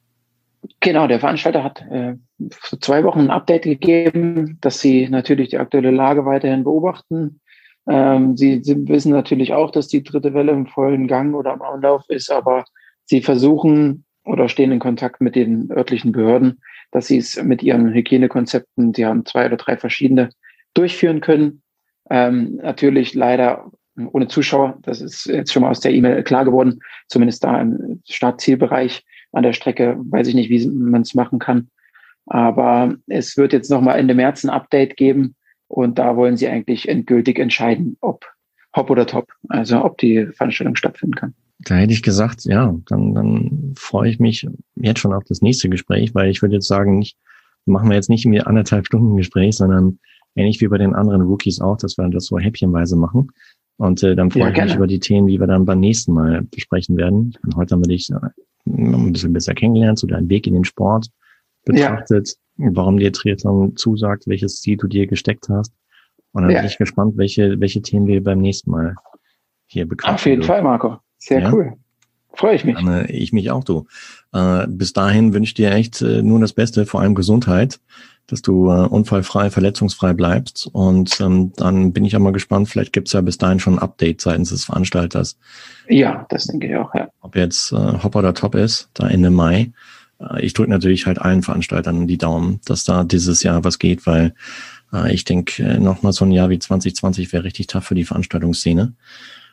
Genau, 0.81 1.07
der 1.07 1.21
Veranstalter 1.21 1.63
hat 1.63 1.83
äh, 1.91 2.15
vor 2.51 2.81
zwei 2.81 3.05
Wochen 3.05 3.21
ein 3.21 3.31
Update 3.31 3.63
gegeben, 3.63 4.59
dass 4.61 4.81
sie 4.81 5.09
natürlich 5.09 5.51
die 5.51 5.59
aktuelle 5.59 5.91
Lage 5.91 6.25
weiterhin 6.25 6.65
beobachten. 6.65 7.41
Ähm, 7.89 8.37
sie, 8.37 8.63
sie 8.63 8.89
wissen 8.89 9.13
natürlich 9.13 9.53
auch, 9.55 9.71
dass 9.71 9.89
die 9.89 10.03
dritte 10.03 10.35
Welle 10.35 10.53
im 10.53 10.67
vollen 10.67 11.07
Gang 11.07 11.35
oder 11.35 11.53
am 11.53 11.63
Anlauf 11.63 12.03
ist, 12.09 12.31
aber 12.31 12.65
sie 13.05 13.23
versuchen 13.23 14.05
oder 14.25 14.49
stehen 14.49 14.73
in 14.73 14.79
Kontakt 14.79 15.21
mit 15.21 15.37
den 15.37 15.71
örtlichen 15.71 16.13
Behörden, 16.13 16.61
dass 16.91 17.07
sie 17.07 17.19
es 17.19 17.43
mit 17.43 17.63
ihren 17.63 17.93
Hygienekonzepten, 17.93 18.93
die 18.93 19.07
haben 19.07 19.25
zwei 19.25 19.47
oder 19.47 19.57
drei 19.57 19.77
verschiedene, 19.77 20.31
durchführen 20.75 21.21
können. 21.21 21.63
Ähm, 22.11 22.57
natürlich 22.57 23.15
leider 23.15 23.71
ohne 24.13 24.29
Zuschauer, 24.29 24.79
das 24.83 25.01
ist 25.01 25.27
jetzt 25.27 25.53
schon 25.53 25.63
mal 25.63 25.71
aus 25.71 25.81
der 25.81 25.93
E-Mail 25.93 26.23
klar 26.23 26.45
geworden, 26.45 26.81
zumindest 27.09 27.45
da 27.45 27.61
im 27.61 28.01
Startzielbereich 28.09 29.05
an 29.33 29.43
der 29.43 29.53
Strecke, 29.53 29.97
weiß 29.99 30.29
ich 30.29 30.35
nicht, 30.35 30.51
wie 30.51 30.67
man 30.69 31.03
es 31.03 31.15
machen 31.15 31.39
kann. 31.39 31.69
Aber 32.27 32.95
es 33.07 33.37
wird 33.37 33.53
jetzt 33.53 33.71
nochmal 33.71 33.99
Ende 33.99 34.15
März 34.15 34.45
ein 34.45 34.51
Update 34.51 34.97
geben 34.97 35.35
und 35.67 35.99
da 35.99 36.17
wollen 36.17 36.37
sie 36.37 36.49
eigentlich 36.49 36.89
endgültig 36.89 37.39
entscheiden, 37.39 37.97
ob 38.01 38.27
Hop 38.77 38.91
oder 38.91 39.07
Top, 39.07 39.29
also 39.49 39.83
ob 39.85 39.99
die 39.99 40.27
Veranstaltung 40.27 40.77
stattfinden 40.77 41.15
kann. 41.15 41.35
Da 41.61 41.77
hätte 41.77 41.93
ich 41.93 42.03
gesagt, 42.03 42.45
ja, 42.45 42.75
dann, 42.87 43.15
dann 43.15 43.75
freue 43.77 44.11
ich 44.11 44.21
mich 44.21 44.47
jetzt 44.77 45.01
schon 45.01 45.13
auf 45.13 45.25
das 45.25 45.43
nächste 45.43 45.69
Gespräch, 45.69 46.15
weil 46.15 46.31
ich 46.31 46.43
würde 46.43 46.55
jetzt 46.55 46.69
sagen, 46.69 46.99
nicht, 46.99 47.17
machen 47.67 47.89
wir 47.89 47.97
jetzt 47.97 48.11
nicht 48.11 48.27
mehr 48.27 48.47
anderthalb 48.47 48.87
Stunden 48.87 49.17
Gespräch, 49.17 49.57
sondern 49.57 49.99
ähnlich 50.37 50.61
wie 50.61 50.69
bei 50.69 50.79
den 50.79 50.95
anderen 50.95 51.23
Rookies 51.23 51.61
auch, 51.61 51.77
dass 51.77 51.99
wir 51.99 52.09
das 52.09 52.27
so 52.27 52.39
häppchenweise 52.39 52.97
machen. 52.97 53.29
Und 53.79 54.03
äh, 54.03 54.17
dann 54.17 54.31
freue 54.31 54.43
ja, 54.43 54.51
ich 54.51 54.65
mich 54.65 54.75
über 54.75 54.87
die 54.87 54.99
Themen, 54.99 55.29
die 55.29 55.39
wir 55.39 55.47
dann 55.47 55.65
beim 55.65 55.81
nächsten 55.81 56.13
Mal 56.13 56.43
besprechen 56.43 56.97
werden. 56.97 57.37
Und 57.45 57.57
heute 57.57 57.75
haben 57.75 57.83
wir 57.83 57.89
dich 57.89 58.11
äh, 58.11 58.17
ein 58.67 59.13
bisschen 59.13 59.33
besser 59.33 59.55
kennengelernt, 59.55 59.99
so 59.99 60.07
deinen 60.07 60.29
Weg 60.29 60.47
in 60.47 60.55
den 60.55 60.65
Sport 60.65 61.07
betrachtet, 61.65 62.37
ja. 62.57 62.71
warum 62.73 62.99
dir 62.99 63.13
Triathlon 63.13 63.77
zusagt, 63.77 64.27
welches 64.27 64.61
Ziel 64.61 64.77
du 64.77 64.89
dir 64.89 65.07
gesteckt 65.07 65.49
hast. 65.49 65.73
Und 66.33 66.43
dann 66.43 66.51
ja. 66.51 66.61
bin 66.61 66.69
ich 66.69 66.77
gespannt, 66.77 67.17
welche, 67.17 67.61
welche 67.61 67.81
Themen 67.81 68.07
wir 68.09 68.23
beim 68.23 68.41
nächsten 68.41 68.71
Mal 68.71 68.97
hier 69.67 69.87
bekommen. 69.87 70.15
Auf 70.15 70.27
jeden 70.27 70.43
Fall, 70.43 70.63
Marco. 70.63 70.99
Sehr 71.19 71.41
ja? 71.41 71.53
cool. 71.53 71.75
Freue 72.35 72.57
ich 72.57 72.65
mich. 72.65 72.77
Dann, 72.77 73.07
ich 73.09 73.33
mich 73.33 73.51
auch, 73.51 73.65
du. 73.65 73.87
Äh, 74.33 74.67
bis 74.69 74.93
dahin 74.93 75.33
wünsche 75.33 75.51
ich 75.51 75.55
dir 75.55 75.73
echt 75.73 76.03
äh, 76.03 76.23
nur 76.23 76.41
das 76.41 76.53
Beste, 76.53 76.85
vor 76.85 77.01
allem 77.01 77.15
Gesundheit, 77.15 77.81
dass 78.29 78.43
du 78.43 78.71
äh, 78.71 78.87
unfallfrei, 78.87 79.51
verletzungsfrei 79.51 80.13
bleibst. 80.13 80.69
Und 80.73 81.19
ähm, 81.21 81.53
dann 81.57 81.93
bin 81.93 82.05
ich 82.05 82.15
auch 82.15 82.21
mal 82.21 82.33
gespannt, 82.33 82.69
vielleicht 82.69 82.93
gibt's 82.93 83.13
ja 83.13 83.21
bis 83.23 83.39
dahin 83.39 83.59
schon 83.59 83.75
ein 83.75 83.79
Update 83.79 84.21
seitens 84.21 84.51
des 84.51 84.65
Veranstalters. 84.65 85.39
Ja, 85.89 86.27
das 86.29 86.47
denke 86.47 86.69
ich 86.69 86.77
auch, 86.77 86.95
ja. 86.95 87.09
Ob 87.23 87.35
jetzt 87.35 87.73
äh, 87.73 88.03
Hop 88.03 88.15
oder 88.15 88.35
Top 88.35 88.55
ist, 88.55 88.91
da 88.95 89.09
Ende 89.09 89.31
Mai. 89.31 89.73
Äh, 90.21 90.45
ich 90.45 90.53
drücke 90.53 90.71
natürlich 90.71 91.07
halt 91.07 91.21
allen 91.21 91.43
Veranstaltern 91.43 92.07
die 92.07 92.19
Daumen, 92.19 92.61
dass 92.67 92.85
da 92.85 93.03
dieses 93.03 93.43
Jahr 93.43 93.65
was 93.65 93.79
geht, 93.79 94.07
weil 94.07 94.35
äh, 94.93 95.13
ich 95.13 95.25
denke, 95.25 95.63
äh, 95.63 95.79
nochmal 95.79 96.13
so 96.13 96.27
ein 96.27 96.33
Jahr 96.33 96.51
wie 96.51 96.59
2020 96.59 97.33
wäre 97.33 97.45
richtig 97.45 97.67
tough 97.67 97.85
für 97.85 97.95
die 97.95 98.05
Veranstaltungsszene. 98.05 98.93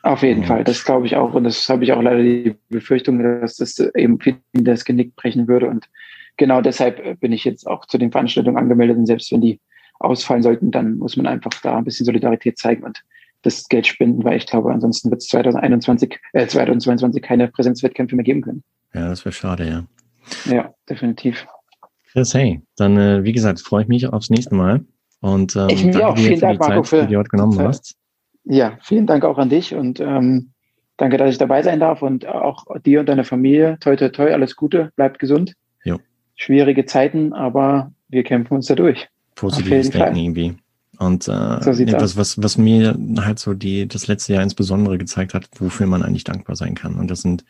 Auf 0.02 0.22
jeden 0.22 0.44
Fall, 0.44 0.62
das 0.62 0.84
glaube 0.84 1.06
ich 1.06 1.16
auch. 1.16 1.32
Und 1.34 1.44
das 1.44 1.68
habe 1.68 1.82
ich 1.82 1.92
auch 1.92 2.02
leider 2.02 2.22
die 2.22 2.54
Befürchtung, 2.68 3.18
dass 3.40 3.56
das 3.56 3.78
eben 3.96 4.18
das 4.52 4.84
Genick 4.84 5.16
brechen 5.16 5.48
würde. 5.48 5.66
Und 5.66 5.88
genau 6.36 6.60
deshalb 6.60 7.20
bin 7.20 7.32
ich 7.32 7.44
jetzt 7.44 7.66
auch 7.66 7.86
zu 7.86 7.98
den 7.98 8.12
Veranstaltungen 8.12 8.56
angemeldet. 8.56 8.96
Und 8.96 9.06
selbst 9.06 9.32
wenn 9.32 9.40
die 9.40 9.60
ausfallen 9.98 10.42
sollten, 10.42 10.70
dann 10.70 10.98
muss 10.98 11.16
man 11.16 11.26
einfach 11.26 11.52
da 11.62 11.78
ein 11.78 11.84
bisschen 11.84 12.06
Solidarität 12.06 12.58
zeigen 12.58 12.84
und 12.84 13.02
das 13.42 13.68
Geld 13.68 13.86
spenden, 13.86 14.24
weil 14.24 14.36
ich 14.36 14.46
glaube, 14.46 14.72
ansonsten 14.72 15.10
wird 15.10 15.22
es 15.22 15.28
2021, 15.28 16.18
äh, 16.32 16.46
2022 16.46 17.22
keine 17.22 17.48
Präsenzwettkämpfe 17.48 18.16
mehr 18.16 18.24
geben 18.24 18.42
können. 18.42 18.64
Ja, 18.92 19.08
das 19.08 19.24
wäre 19.24 19.32
schade, 19.32 19.68
ja. 19.68 19.84
Ja, 20.52 20.74
definitiv. 20.88 21.46
Chris, 22.10 22.34
hey, 22.34 22.62
dann, 22.76 22.96
äh, 22.96 23.24
wie 23.24 23.32
gesagt, 23.32 23.60
freue 23.60 23.82
ich 23.82 23.88
mich 23.88 24.08
aufs 24.08 24.30
nächste 24.30 24.54
Mal. 24.54 24.84
Und 25.20 25.54
ähm, 25.54 25.68
ich 25.68 25.82
danke 25.82 26.06
auch. 26.06 26.16
Vielen 26.16 26.34
für 26.34 26.40
Dank, 26.40 26.60
die 26.60 26.68
Marco, 26.68 26.82
Zeit, 26.82 27.08
die 27.08 27.12
du 27.12 27.18
heute 27.18 27.28
genommen 27.28 27.58
hast. 27.60 27.94
Ja, 28.44 28.78
vielen 28.82 29.06
Dank 29.06 29.24
auch 29.24 29.38
an 29.38 29.48
dich 29.48 29.74
und 29.74 29.98
ähm, 30.00 30.52
danke, 30.96 31.16
dass 31.16 31.30
ich 31.30 31.38
dabei 31.38 31.62
sein 31.62 31.80
darf 31.80 32.02
und 32.02 32.26
auch 32.26 32.64
dir 32.84 33.00
und 33.00 33.08
deiner 33.08 33.24
Familie. 33.24 33.76
Toi, 33.80 33.96
toi, 33.96 34.08
toi, 34.08 34.32
alles 34.32 34.56
Gute, 34.56 34.92
bleibt 34.96 35.18
gesund. 35.18 35.54
Schwierige 36.36 36.84
Zeiten, 36.84 37.32
aber 37.32 37.92
wir 38.08 38.22
kämpfen 38.22 38.54
uns 38.54 38.66
da 38.66 38.74
durch. 38.74 39.08
Positives 39.34 39.90
Denken 39.90 40.16
irgendwie. 40.16 40.54
Und 40.98 41.28
äh, 41.28 41.60
so 41.60 41.70
etwas, 41.72 42.16
was, 42.16 42.42
was 42.42 42.56
mir 42.56 42.98
halt 43.18 43.38
so 43.38 43.52
die 43.52 43.86
das 43.86 44.06
letzte 44.06 44.32
Jahr 44.32 44.42
insbesondere 44.42 44.96
gezeigt 44.96 45.34
hat, 45.34 45.48
wofür 45.58 45.86
man 45.86 46.02
eigentlich 46.02 46.24
dankbar 46.24 46.56
sein 46.56 46.74
kann. 46.74 46.94
Und 46.94 47.10
das 47.10 47.20
sind 47.20 47.44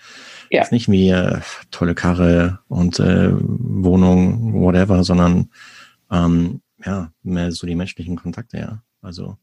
ja. 0.51 0.61
jetzt 0.61 0.72
nicht 0.72 0.90
wie 0.90 1.11
äh, 1.11 1.38
tolle 1.70 1.94
Karre 1.94 2.59
und 2.68 2.99
äh, 2.99 3.31
Wohnung, 3.33 4.55
whatever, 4.55 5.05
sondern 5.05 5.51
ähm, 6.11 6.61
ja, 6.85 7.12
mehr 7.22 7.53
so 7.53 7.66
die 7.66 7.77
menschlichen 7.77 8.16
Kontakte, 8.16 8.59
ja. 8.59 8.83
Also 9.01 9.37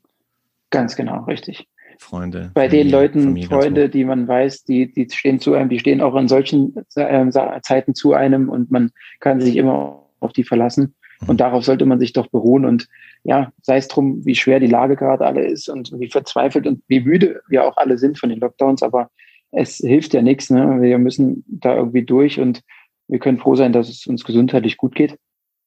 Ganz 0.69 0.95
genau, 0.95 1.23
richtig. 1.25 1.67
Freunde. 1.99 2.51
Bei 2.53 2.67
Familie, 2.67 2.83
den 2.83 2.91
Leuten, 2.91 3.23
Familie 3.23 3.49
Freunde, 3.49 3.89
die 3.89 4.05
man 4.05 4.27
weiß, 4.27 4.63
die, 4.63 4.91
die 4.91 5.07
stehen 5.09 5.39
zu 5.39 5.53
einem, 5.53 5.69
die 5.69 5.79
stehen 5.79 6.01
auch 6.01 6.15
in 6.15 6.27
solchen 6.27 6.75
äh, 6.95 7.29
Zeiten 7.61 7.95
zu 7.95 8.13
einem 8.13 8.49
und 8.49 8.71
man 8.71 8.91
kann 9.19 9.41
sich 9.41 9.55
immer 9.55 10.03
auf 10.19 10.33
die 10.33 10.43
verlassen. 10.43 10.95
Mhm. 11.21 11.29
Und 11.29 11.41
darauf 11.41 11.63
sollte 11.63 11.85
man 11.85 11.99
sich 11.99 12.13
doch 12.13 12.27
beruhen. 12.27 12.65
Und 12.65 12.87
ja, 13.23 13.51
sei 13.61 13.77
es 13.77 13.87
drum, 13.87 14.25
wie 14.25 14.35
schwer 14.35 14.59
die 14.59 14.67
Lage 14.67 14.95
gerade 14.95 15.25
alle 15.25 15.45
ist 15.45 15.69
und 15.69 15.91
wie 15.99 16.09
verzweifelt 16.09 16.67
und 16.67 16.81
wie 16.87 17.01
müde 17.01 17.41
wir 17.47 17.65
auch 17.65 17.77
alle 17.77 17.97
sind 17.97 18.17
von 18.17 18.29
den 18.29 18.39
Lockdowns, 18.39 18.83
aber 18.83 19.09
es 19.51 19.77
hilft 19.77 20.13
ja 20.13 20.21
nichts. 20.21 20.49
Ne? 20.49 20.81
Wir 20.81 20.97
müssen 20.97 21.43
da 21.47 21.75
irgendwie 21.75 22.03
durch 22.03 22.39
und 22.39 22.61
wir 23.07 23.19
können 23.19 23.37
froh 23.37 23.55
sein, 23.55 23.73
dass 23.73 23.89
es 23.89 24.07
uns 24.07 24.23
gesundheitlich 24.23 24.77
gut 24.77 24.95
geht. 24.95 25.17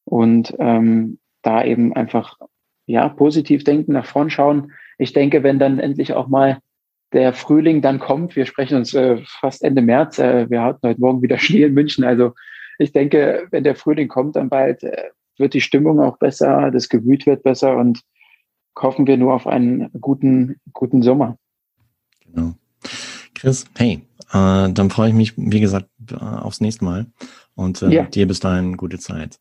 Und 0.05 0.53
ähm, 0.59 1.19
da 1.41 1.63
eben 1.63 1.93
einfach 1.93 2.37
ja 2.87 3.07
positiv 3.09 3.63
denken, 3.63 3.93
nach 3.93 4.05
vorn 4.05 4.29
schauen, 4.29 4.71
ich 4.97 5.13
denke, 5.13 5.43
wenn 5.43 5.59
dann 5.59 5.79
endlich 5.79 6.13
auch 6.13 6.27
mal 6.27 6.59
der 7.13 7.33
Frühling 7.33 7.81
dann 7.81 7.99
kommt, 7.99 8.35
wir 8.35 8.45
sprechen 8.45 8.77
uns 8.77 8.93
äh, 8.93 9.21
fast 9.25 9.63
Ende 9.63 9.81
März, 9.81 10.19
äh, 10.19 10.49
wir 10.49 10.61
hatten 10.63 10.87
heute 10.87 10.99
Morgen 10.99 11.21
wieder 11.21 11.37
Schnee 11.37 11.63
in 11.63 11.73
München, 11.73 12.03
also 12.03 12.33
ich 12.79 12.91
denke, 12.91 13.47
wenn 13.51 13.63
der 13.63 13.75
Frühling 13.75 14.07
kommt, 14.07 14.35
dann 14.35 14.49
bald 14.49 14.83
äh, 14.83 15.09
wird 15.37 15.53
die 15.53 15.61
Stimmung 15.61 15.99
auch 15.99 16.17
besser, 16.17 16.71
das 16.71 16.89
Gemüt 16.89 17.25
wird 17.25 17.43
besser 17.43 17.77
und 17.77 18.01
hoffen 18.79 19.07
wir 19.07 19.17
nur 19.17 19.33
auf 19.33 19.47
einen 19.47 19.89
guten, 19.99 20.59
guten 20.73 21.01
Sommer. 21.01 21.37
Genau. 22.25 22.53
Chris, 23.33 23.65
hey, 23.77 24.01
äh, 24.31 24.71
dann 24.71 24.89
freue 24.89 25.09
ich 25.09 25.15
mich, 25.15 25.33
wie 25.37 25.59
gesagt, 25.59 25.89
äh, 26.11 26.15
aufs 26.15 26.61
nächste 26.61 26.85
Mal 26.85 27.05
und 27.55 27.81
äh, 27.81 27.89
ja. 27.89 28.03
dir 28.03 28.27
bis 28.27 28.39
dahin 28.39 28.77
gute 28.77 28.99
Zeit. 28.99 29.39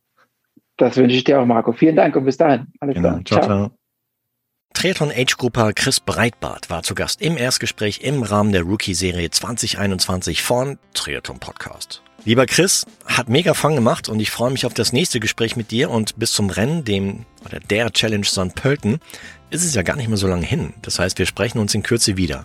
Das 0.77 0.97
wünsche 0.97 1.17
ich 1.17 1.25
dir 1.25 1.41
auch, 1.41 1.47
Marco. 1.47 1.73
Vielen 1.73 1.97
Dank 1.97 2.17
und 2.17 2.25
bis 2.25 2.37
dahin. 2.37 2.67
Alles 2.81 2.95
genau. 2.95 3.09
klar. 3.09 3.25
ciao. 3.25 3.43
ciao. 3.43 3.71
Triathlon 4.75 5.11
Age 5.11 5.39
Grupper 5.39 5.73
Chris 5.73 6.01
Breitbart 6.01 6.69
war 6.69 6.83
zu 6.83 6.95
Gast 6.95 7.23
im 7.23 7.39
Erstgespräch 7.39 8.01
im 8.03 8.23
Rahmen 8.23 8.53
der 8.53 8.63
Rookie-Serie 8.63 9.31
2021 9.31 10.43
von 10.43 10.79
Triathlon 10.93 11.39
Podcast. 11.39 12.03
Lieber 12.27 12.45
Chris, 12.45 12.85
hat 13.07 13.31
mega 13.31 13.55
Fun 13.55 13.75
gemacht 13.75 14.11
und 14.11 14.21
ich 14.21 14.31
freue 14.31 14.51
mich 14.51 14.67
auf 14.67 14.75
das 14.75 14.93
nächste 14.93 15.19
Gespräch 15.19 15.57
mit 15.57 15.71
dir 15.71 15.91
und 15.91 16.19
bis 16.19 16.33
zum 16.33 16.51
Rennen, 16.51 16.85
dem 16.85 17.25
oder 17.45 17.59
der 17.61 17.91
Challenge 17.91 18.27
St. 18.27 18.55
Pölten, 18.55 18.99
ist 19.49 19.65
es 19.65 19.75
ja 19.75 19.83
gar 19.83 19.97
nicht 19.97 20.09
mehr 20.09 20.17
so 20.19 20.27
lange 20.27 20.45
hin. 20.45 20.75
Das 20.83 20.99
heißt, 20.99 21.19
wir 21.19 21.27
sprechen 21.27 21.59
uns 21.59 21.75
in 21.75 21.83
Kürze 21.83 22.17
wieder. 22.17 22.45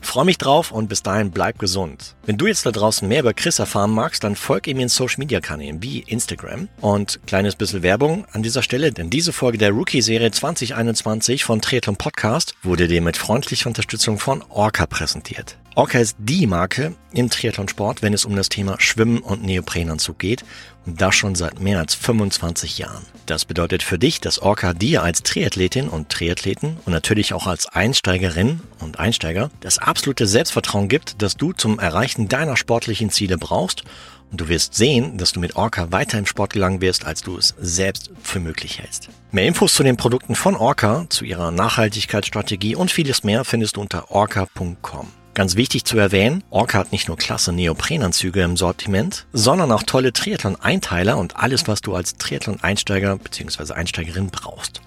Freue 0.00 0.24
mich 0.24 0.38
drauf 0.38 0.72
und 0.72 0.88
bis 0.88 1.02
dahin 1.02 1.30
bleib 1.30 1.58
gesund. 1.58 2.16
Wenn 2.26 2.38
du 2.38 2.46
jetzt 2.46 2.66
da 2.66 2.70
draußen 2.70 3.06
mehr 3.06 3.20
über 3.20 3.34
Chris 3.34 3.58
erfahren 3.58 3.90
magst, 3.90 4.24
dann 4.24 4.36
folg 4.36 4.66
ihm 4.66 4.80
in 4.80 4.88
Social 4.88 5.18
Media 5.18 5.40
Kanälen 5.40 5.82
wie 5.82 6.00
Instagram. 6.00 6.68
Und 6.80 7.20
kleines 7.26 7.56
bisschen 7.56 7.82
Werbung 7.82 8.24
an 8.32 8.42
dieser 8.42 8.62
Stelle, 8.62 8.92
denn 8.92 9.10
diese 9.10 9.32
Folge 9.32 9.58
der 9.58 9.70
Rookie-Serie 9.70 10.30
2021 10.30 11.44
von 11.44 11.60
Triathlon 11.60 11.96
Podcast 11.96 12.54
wurde 12.62 12.88
dir 12.88 13.02
mit 13.02 13.16
freundlicher 13.16 13.68
Unterstützung 13.68 14.18
von 14.18 14.42
Orca 14.48 14.86
präsentiert. 14.86 15.56
Orca 15.76 16.00
ist 16.00 16.16
die 16.18 16.48
Marke 16.48 16.96
im 17.12 17.30
Triathlonsport, 17.30 18.02
wenn 18.02 18.12
es 18.12 18.24
um 18.24 18.34
das 18.34 18.48
Thema 18.48 18.80
Schwimmen 18.80 19.18
und 19.18 19.44
Neoprenanzug 19.44 20.18
geht 20.18 20.44
und 20.84 21.00
das 21.00 21.14
schon 21.14 21.36
seit 21.36 21.60
mehr 21.60 21.78
als 21.78 21.94
25 21.94 22.78
Jahren. 22.78 23.06
Das 23.26 23.44
bedeutet 23.44 23.84
für 23.84 23.96
dich, 23.96 24.20
dass 24.20 24.40
Orca 24.40 24.74
dir 24.74 25.04
als 25.04 25.22
Triathletin 25.22 25.88
und 25.88 26.08
Triathleten 26.08 26.78
und 26.84 26.92
natürlich 26.92 27.34
auch 27.34 27.46
als 27.46 27.68
Einsteigerin 27.68 28.60
und 28.80 28.98
Einsteiger 28.98 29.50
das 29.60 29.78
absolute 29.78 30.26
Selbstvertrauen 30.26 30.88
gibt, 30.88 31.22
das 31.22 31.36
du 31.36 31.52
zum 31.52 31.78
Erreichen 31.78 32.28
deiner 32.28 32.56
sportlichen 32.56 33.10
Ziele 33.10 33.38
brauchst 33.38 33.84
Und 34.32 34.40
du 34.40 34.48
wirst 34.48 34.74
sehen, 34.74 35.18
dass 35.18 35.32
du 35.32 35.38
mit 35.38 35.54
Orca 35.54 35.92
weiter 35.92 36.18
im 36.18 36.26
Sport 36.26 36.52
gelangen 36.52 36.80
wirst, 36.80 37.06
als 37.06 37.22
du 37.22 37.36
es 37.36 37.54
selbst 37.60 38.10
für 38.22 38.40
möglich 38.40 38.80
hältst. 38.80 39.08
Mehr 39.30 39.46
Infos 39.46 39.74
zu 39.74 39.84
den 39.84 39.96
Produkten 39.96 40.34
von 40.34 40.56
Orca, 40.56 41.06
zu 41.08 41.24
ihrer 41.24 41.52
Nachhaltigkeitsstrategie 41.52 42.74
und 42.74 42.90
vieles 42.90 43.22
mehr 43.22 43.44
findest 43.44 43.76
du 43.76 43.80
unter 43.80 44.10
orca.com. 44.10 45.12
Ganz 45.34 45.54
wichtig 45.54 45.84
zu 45.84 45.96
erwähnen, 45.96 46.42
Orca 46.50 46.78
hat 46.78 46.92
nicht 46.92 47.06
nur 47.06 47.16
klasse 47.16 47.52
Neoprenanzüge 47.52 48.42
im 48.42 48.56
Sortiment, 48.56 49.26
sondern 49.32 49.70
auch 49.70 49.84
tolle 49.84 50.12
Triathlon-Einteiler 50.12 51.16
und 51.18 51.36
alles, 51.36 51.68
was 51.68 51.80
du 51.82 51.94
als 51.94 52.16
Triathlon-Einsteiger 52.16 53.16
bzw. 53.16 53.72
Einsteigerin 53.74 54.30
brauchst. 54.30 54.82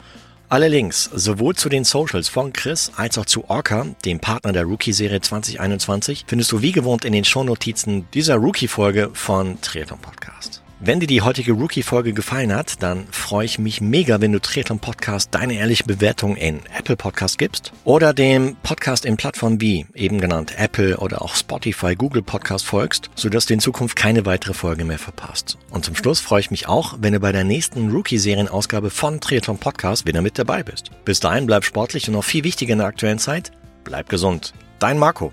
Alle 0.49 0.67
Links, 0.67 1.10
sowohl 1.13 1.56
zu 1.56 1.69
den 1.69 1.86
Socials 1.86 2.29
von 2.29 2.53
Chris 2.53 2.91
als 2.95 3.17
auch 3.17 3.25
zu 3.25 3.49
Orca, 3.49 3.88
dem 4.06 4.19
Partner 4.19 4.51
der 4.51 4.65
Rookie-Serie 4.65 5.21
2021, 5.21 6.25
findest 6.27 6.51
du 6.51 6.62
wie 6.62 6.73
gewohnt 6.73 7.06
in 7.06 7.13
den 7.13 7.25
Shownotizen 7.25 8.08
dieser 8.13 8.36
Rookie-Folge 8.36 9.12
von 9.13 9.60
Triathlon 9.62 9.99
Podcast. 9.99 10.62
Wenn 10.85 10.99
dir 10.99 11.07
die 11.07 11.21
heutige 11.21 11.53
Rookie-Folge 11.53 12.11
gefallen 12.11 12.53
hat, 12.53 12.83
dann 12.83 13.07
freue 13.09 13.45
ich 13.45 13.57
mich 13.57 13.79
mega, 13.79 14.19
wenn 14.19 14.33
du 14.33 14.41
Triathlon 14.41 14.79
Podcast 14.79 15.29
deine 15.31 15.53
ehrliche 15.53 15.85
Bewertung 15.85 16.35
in 16.35 16.59
Apple 16.77 16.97
Podcast 16.97 17.37
gibst 17.37 17.71
oder 17.85 18.13
dem 18.13 18.57
Podcast 18.63 19.05
in 19.05 19.15
Plattformen 19.15 19.61
wie 19.61 19.85
eben 19.93 20.19
genannt 20.19 20.55
Apple 20.57 20.97
oder 20.97 21.21
auch 21.21 21.35
Spotify, 21.35 21.95
Google 21.95 22.21
Podcast 22.21 22.65
folgst, 22.65 23.09
sodass 23.15 23.45
du 23.45 23.53
in 23.53 23.61
Zukunft 23.61 23.95
keine 23.95 24.25
weitere 24.25 24.53
Folge 24.53 24.83
mehr 24.83 24.99
verpasst. 24.99 25.57
Und 25.69 25.85
zum 25.85 25.95
Schluss 25.95 26.19
freue 26.19 26.41
ich 26.41 26.51
mich 26.51 26.67
auch, 26.67 26.97
wenn 26.99 27.13
du 27.13 27.21
bei 27.21 27.31
der 27.31 27.45
nächsten 27.45 27.89
Rookie-Serienausgabe 27.89 28.89
von 28.89 29.21
Triathlon 29.21 29.59
Podcast 29.59 30.05
wieder 30.05 30.21
mit 30.21 30.37
dabei 30.37 30.63
bist. 30.63 30.91
Bis 31.05 31.21
dahin 31.21 31.45
bleib 31.45 31.63
sportlich 31.63 32.09
und 32.09 32.15
noch 32.15 32.25
viel 32.25 32.43
wichtiger 32.43 32.73
in 32.73 32.79
der 32.79 32.87
aktuellen 32.87 33.19
Zeit, 33.19 33.53
bleib 33.85 34.09
gesund. 34.09 34.53
Dein 34.79 34.99
Marco. 34.99 35.31